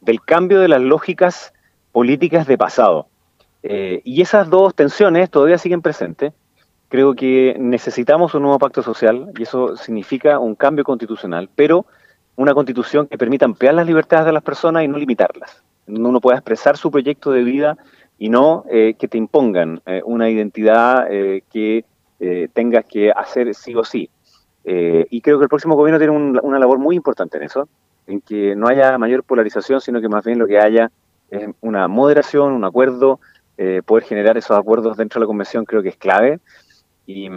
del 0.00 0.20
cambio 0.20 0.60
de 0.60 0.68
las 0.68 0.80
lógicas 0.80 1.52
políticas 1.92 2.46
de 2.46 2.56
pasado. 2.56 3.08
Eh, 3.62 4.00
y 4.04 4.20
esas 4.20 4.50
dos 4.50 4.74
tensiones 4.74 5.30
todavía 5.30 5.58
siguen 5.58 5.82
presentes. 5.82 6.32
Creo 6.94 7.16
que 7.16 7.56
necesitamos 7.58 8.34
un 8.34 8.42
nuevo 8.42 8.60
pacto 8.60 8.80
social 8.80 9.32
y 9.36 9.42
eso 9.42 9.76
significa 9.76 10.38
un 10.38 10.54
cambio 10.54 10.84
constitucional, 10.84 11.50
pero 11.52 11.86
una 12.36 12.54
constitución 12.54 13.08
que 13.08 13.18
permita 13.18 13.46
ampliar 13.46 13.74
las 13.74 13.84
libertades 13.88 14.26
de 14.26 14.32
las 14.32 14.44
personas 14.44 14.84
y 14.84 14.86
no 14.86 14.96
limitarlas. 14.96 15.60
Uno 15.88 16.20
pueda 16.20 16.36
expresar 16.36 16.76
su 16.76 16.92
proyecto 16.92 17.32
de 17.32 17.42
vida 17.42 17.76
y 18.16 18.28
no 18.28 18.64
eh, 18.70 18.94
que 18.96 19.08
te 19.08 19.18
impongan 19.18 19.80
eh, 19.86 20.02
una 20.04 20.30
identidad 20.30 21.08
eh, 21.10 21.42
que 21.52 21.84
tengas 22.52 22.84
que 22.84 23.10
hacer 23.10 23.52
sí 23.56 23.74
o 23.74 23.82
sí. 23.82 24.08
y 24.64 25.20
creo 25.20 25.38
que 25.38 25.46
el 25.46 25.48
próximo 25.48 25.74
gobierno 25.74 25.98
tiene 25.98 26.16
una 26.16 26.58
labor 26.60 26.78
muy 26.78 26.94
importante 26.94 27.38
en 27.38 27.42
eso, 27.42 27.68
en 28.06 28.20
que 28.20 28.54
no 28.54 28.68
haya 28.68 28.96
mayor 28.98 29.24
polarización, 29.24 29.80
sino 29.80 30.00
que 30.00 30.08
más 30.08 30.24
bien 30.24 30.38
lo 30.38 30.46
que 30.46 30.60
haya 30.60 30.92
es 31.28 31.48
una 31.60 31.88
moderación, 31.88 32.52
un 32.52 32.64
acuerdo, 32.64 33.18
poder 33.84 34.04
generar 34.04 34.38
esos 34.38 34.56
acuerdos 34.56 34.96
dentro 34.96 35.18
de 35.18 35.24
la 35.24 35.26
convención 35.26 35.64
creo 35.64 35.82
que 35.82 35.88
es 35.88 35.96
clave. 35.96 36.38
Y, 37.06 37.28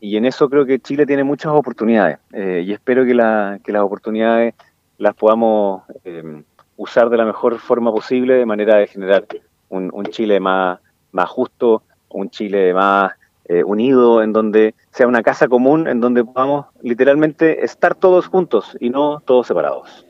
y, 0.00 0.16
en 0.16 0.24
eso 0.24 0.48
creo 0.48 0.64
que 0.64 0.78
Chile 0.78 1.04
tiene 1.04 1.24
muchas 1.24 1.52
oportunidades 1.52 2.18
eh, 2.32 2.64
y 2.66 2.72
espero 2.72 3.04
que, 3.04 3.14
la, 3.14 3.60
que, 3.62 3.70
las 3.70 3.82
oportunidades 3.82 4.54
las 4.96 5.14
podamos 5.14 5.82
eh, 6.04 6.42
usar 6.76 7.10
de 7.10 7.18
la 7.18 7.26
mejor 7.26 7.58
forma 7.58 7.92
posible 7.92 8.34
de 8.34 8.46
manera 8.46 8.76
de 8.76 8.86
generar 8.86 9.26
un, 9.68 9.90
un 9.92 10.06
Chile 10.06 10.40
más, 10.40 10.78
más 11.12 11.28
justo, 11.28 11.82
un 12.08 12.30
Chile 12.30 12.72
más 12.72 13.12
eh, 13.52 13.64
unido, 13.64 14.22
en 14.22 14.32
donde 14.32 14.76
sea 14.92 15.08
una 15.08 15.24
casa 15.24 15.48
común, 15.48 15.88
en 15.88 16.00
donde 16.00 16.24
podamos 16.24 16.66
literalmente 16.82 17.64
estar 17.64 17.96
todos 17.96 18.28
juntos 18.28 18.76
y 18.78 18.90
no 18.90 19.18
todos 19.26 19.48
separados. 19.48 20.06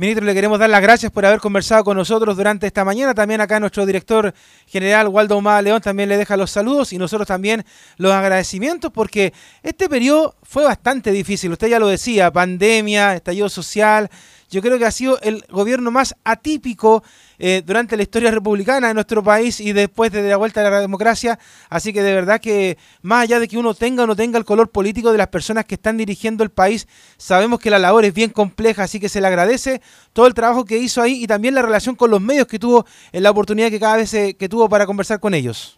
Ministro, 0.00 0.24
le 0.24 0.32
queremos 0.32 0.60
dar 0.60 0.70
las 0.70 0.80
gracias 0.80 1.10
por 1.10 1.26
haber 1.26 1.40
conversado 1.40 1.82
con 1.82 1.96
nosotros 1.96 2.36
durante 2.36 2.68
esta 2.68 2.84
mañana. 2.84 3.14
También 3.14 3.40
acá 3.40 3.58
nuestro 3.58 3.84
director 3.84 4.32
general, 4.68 5.08
Waldo 5.08 5.36
Humada 5.36 5.60
León, 5.60 5.82
también 5.82 6.08
le 6.08 6.16
deja 6.16 6.36
los 6.36 6.52
saludos 6.52 6.92
y 6.92 6.98
nosotros 6.98 7.26
también 7.26 7.64
los 7.96 8.12
agradecimientos 8.12 8.92
porque 8.92 9.32
este 9.64 9.88
periodo 9.88 10.36
fue 10.44 10.62
bastante 10.62 11.10
difícil. 11.10 11.50
Usted 11.50 11.66
ya 11.66 11.80
lo 11.80 11.88
decía, 11.88 12.30
pandemia, 12.30 13.16
estallido 13.16 13.48
social, 13.48 14.08
yo 14.50 14.62
creo 14.62 14.78
que 14.78 14.86
ha 14.86 14.90
sido 14.90 15.20
el 15.20 15.44
gobierno 15.48 15.90
más 15.90 16.14
atípico 16.24 17.02
eh, 17.38 17.62
durante 17.64 17.96
la 17.96 18.02
historia 18.02 18.30
republicana 18.30 18.88
de 18.88 18.94
nuestro 18.94 19.22
país 19.22 19.60
y 19.60 19.72
después 19.72 20.10
de 20.10 20.22
la 20.28 20.36
vuelta 20.36 20.66
a 20.66 20.70
la 20.70 20.80
democracia. 20.80 21.38
Así 21.68 21.92
que 21.92 22.02
de 22.02 22.14
verdad 22.14 22.40
que 22.40 22.78
más 23.02 23.22
allá 23.22 23.40
de 23.40 23.48
que 23.48 23.58
uno 23.58 23.74
tenga 23.74 24.04
o 24.04 24.06
no 24.06 24.16
tenga 24.16 24.38
el 24.38 24.44
color 24.44 24.70
político 24.70 25.12
de 25.12 25.18
las 25.18 25.28
personas 25.28 25.64
que 25.64 25.74
están 25.74 25.96
dirigiendo 25.96 26.42
el 26.44 26.50
país, 26.50 26.88
sabemos 27.16 27.60
que 27.60 27.70
la 27.70 27.78
labor 27.78 28.04
es 28.04 28.14
bien 28.14 28.30
compleja, 28.30 28.84
así 28.84 28.98
que 29.00 29.08
se 29.08 29.20
le 29.20 29.26
agradece 29.26 29.80
todo 30.12 30.26
el 30.26 30.34
trabajo 30.34 30.64
que 30.64 30.78
hizo 30.78 31.02
ahí 31.02 31.22
y 31.22 31.26
también 31.26 31.54
la 31.54 31.62
relación 31.62 31.94
con 31.94 32.10
los 32.10 32.20
medios 32.20 32.46
que 32.46 32.58
tuvo 32.58 32.86
en 33.12 33.22
la 33.22 33.30
oportunidad 33.30 33.70
que 33.70 33.80
cada 33.80 33.96
vez 33.96 34.10
que 34.10 34.48
tuvo 34.48 34.68
para 34.68 34.86
conversar 34.86 35.20
con 35.20 35.34
ellos. 35.34 35.77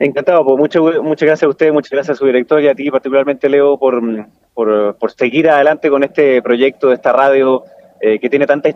Encantado, 0.00 0.44
pues 0.44 0.56
muchas 0.56 0.82
muchas 1.02 1.26
gracias 1.26 1.46
a 1.46 1.48
usted, 1.48 1.72
muchas 1.72 1.90
gracias 1.90 2.16
a 2.16 2.18
su 2.18 2.26
director 2.26 2.62
y 2.62 2.68
a 2.68 2.74
ti 2.74 2.88
particularmente, 2.88 3.48
Leo, 3.48 3.76
por, 3.78 4.00
por, 4.54 5.10
seguir 5.10 5.50
adelante 5.50 5.90
con 5.90 6.04
este 6.04 6.40
proyecto 6.40 6.88
de 6.88 6.94
esta 6.94 7.12
radio 7.12 7.64
eh, 8.00 8.18
que 8.20 8.30
tiene 8.30 8.46
tanta... 8.46 8.70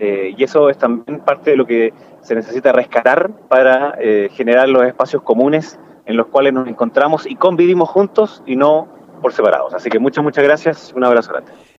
Eh, 0.00 0.34
y 0.36 0.44
eso 0.44 0.70
es 0.70 0.78
también 0.78 1.20
parte 1.20 1.52
de 1.52 1.56
lo 1.56 1.66
que 1.66 1.92
se 2.22 2.34
necesita 2.34 2.72
rescatar 2.72 3.30
para 3.48 3.96
eh, 4.00 4.28
generar 4.32 4.68
los 4.68 4.84
espacios 4.84 5.22
comunes 5.22 5.78
en 6.06 6.16
los 6.16 6.26
cuales 6.26 6.52
nos 6.52 6.68
encontramos 6.68 7.26
y 7.26 7.36
convivimos 7.36 7.88
juntos 7.88 8.42
y 8.46 8.56
no 8.56 8.88
por 9.20 9.32
separados. 9.32 9.74
Así 9.74 9.90
que 9.90 9.98
muchas, 9.98 10.24
muchas 10.24 10.44
gracias. 10.44 10.92
Un 10.96 11.04
abrazo 11.04 11.32
grande. 11.32 11.52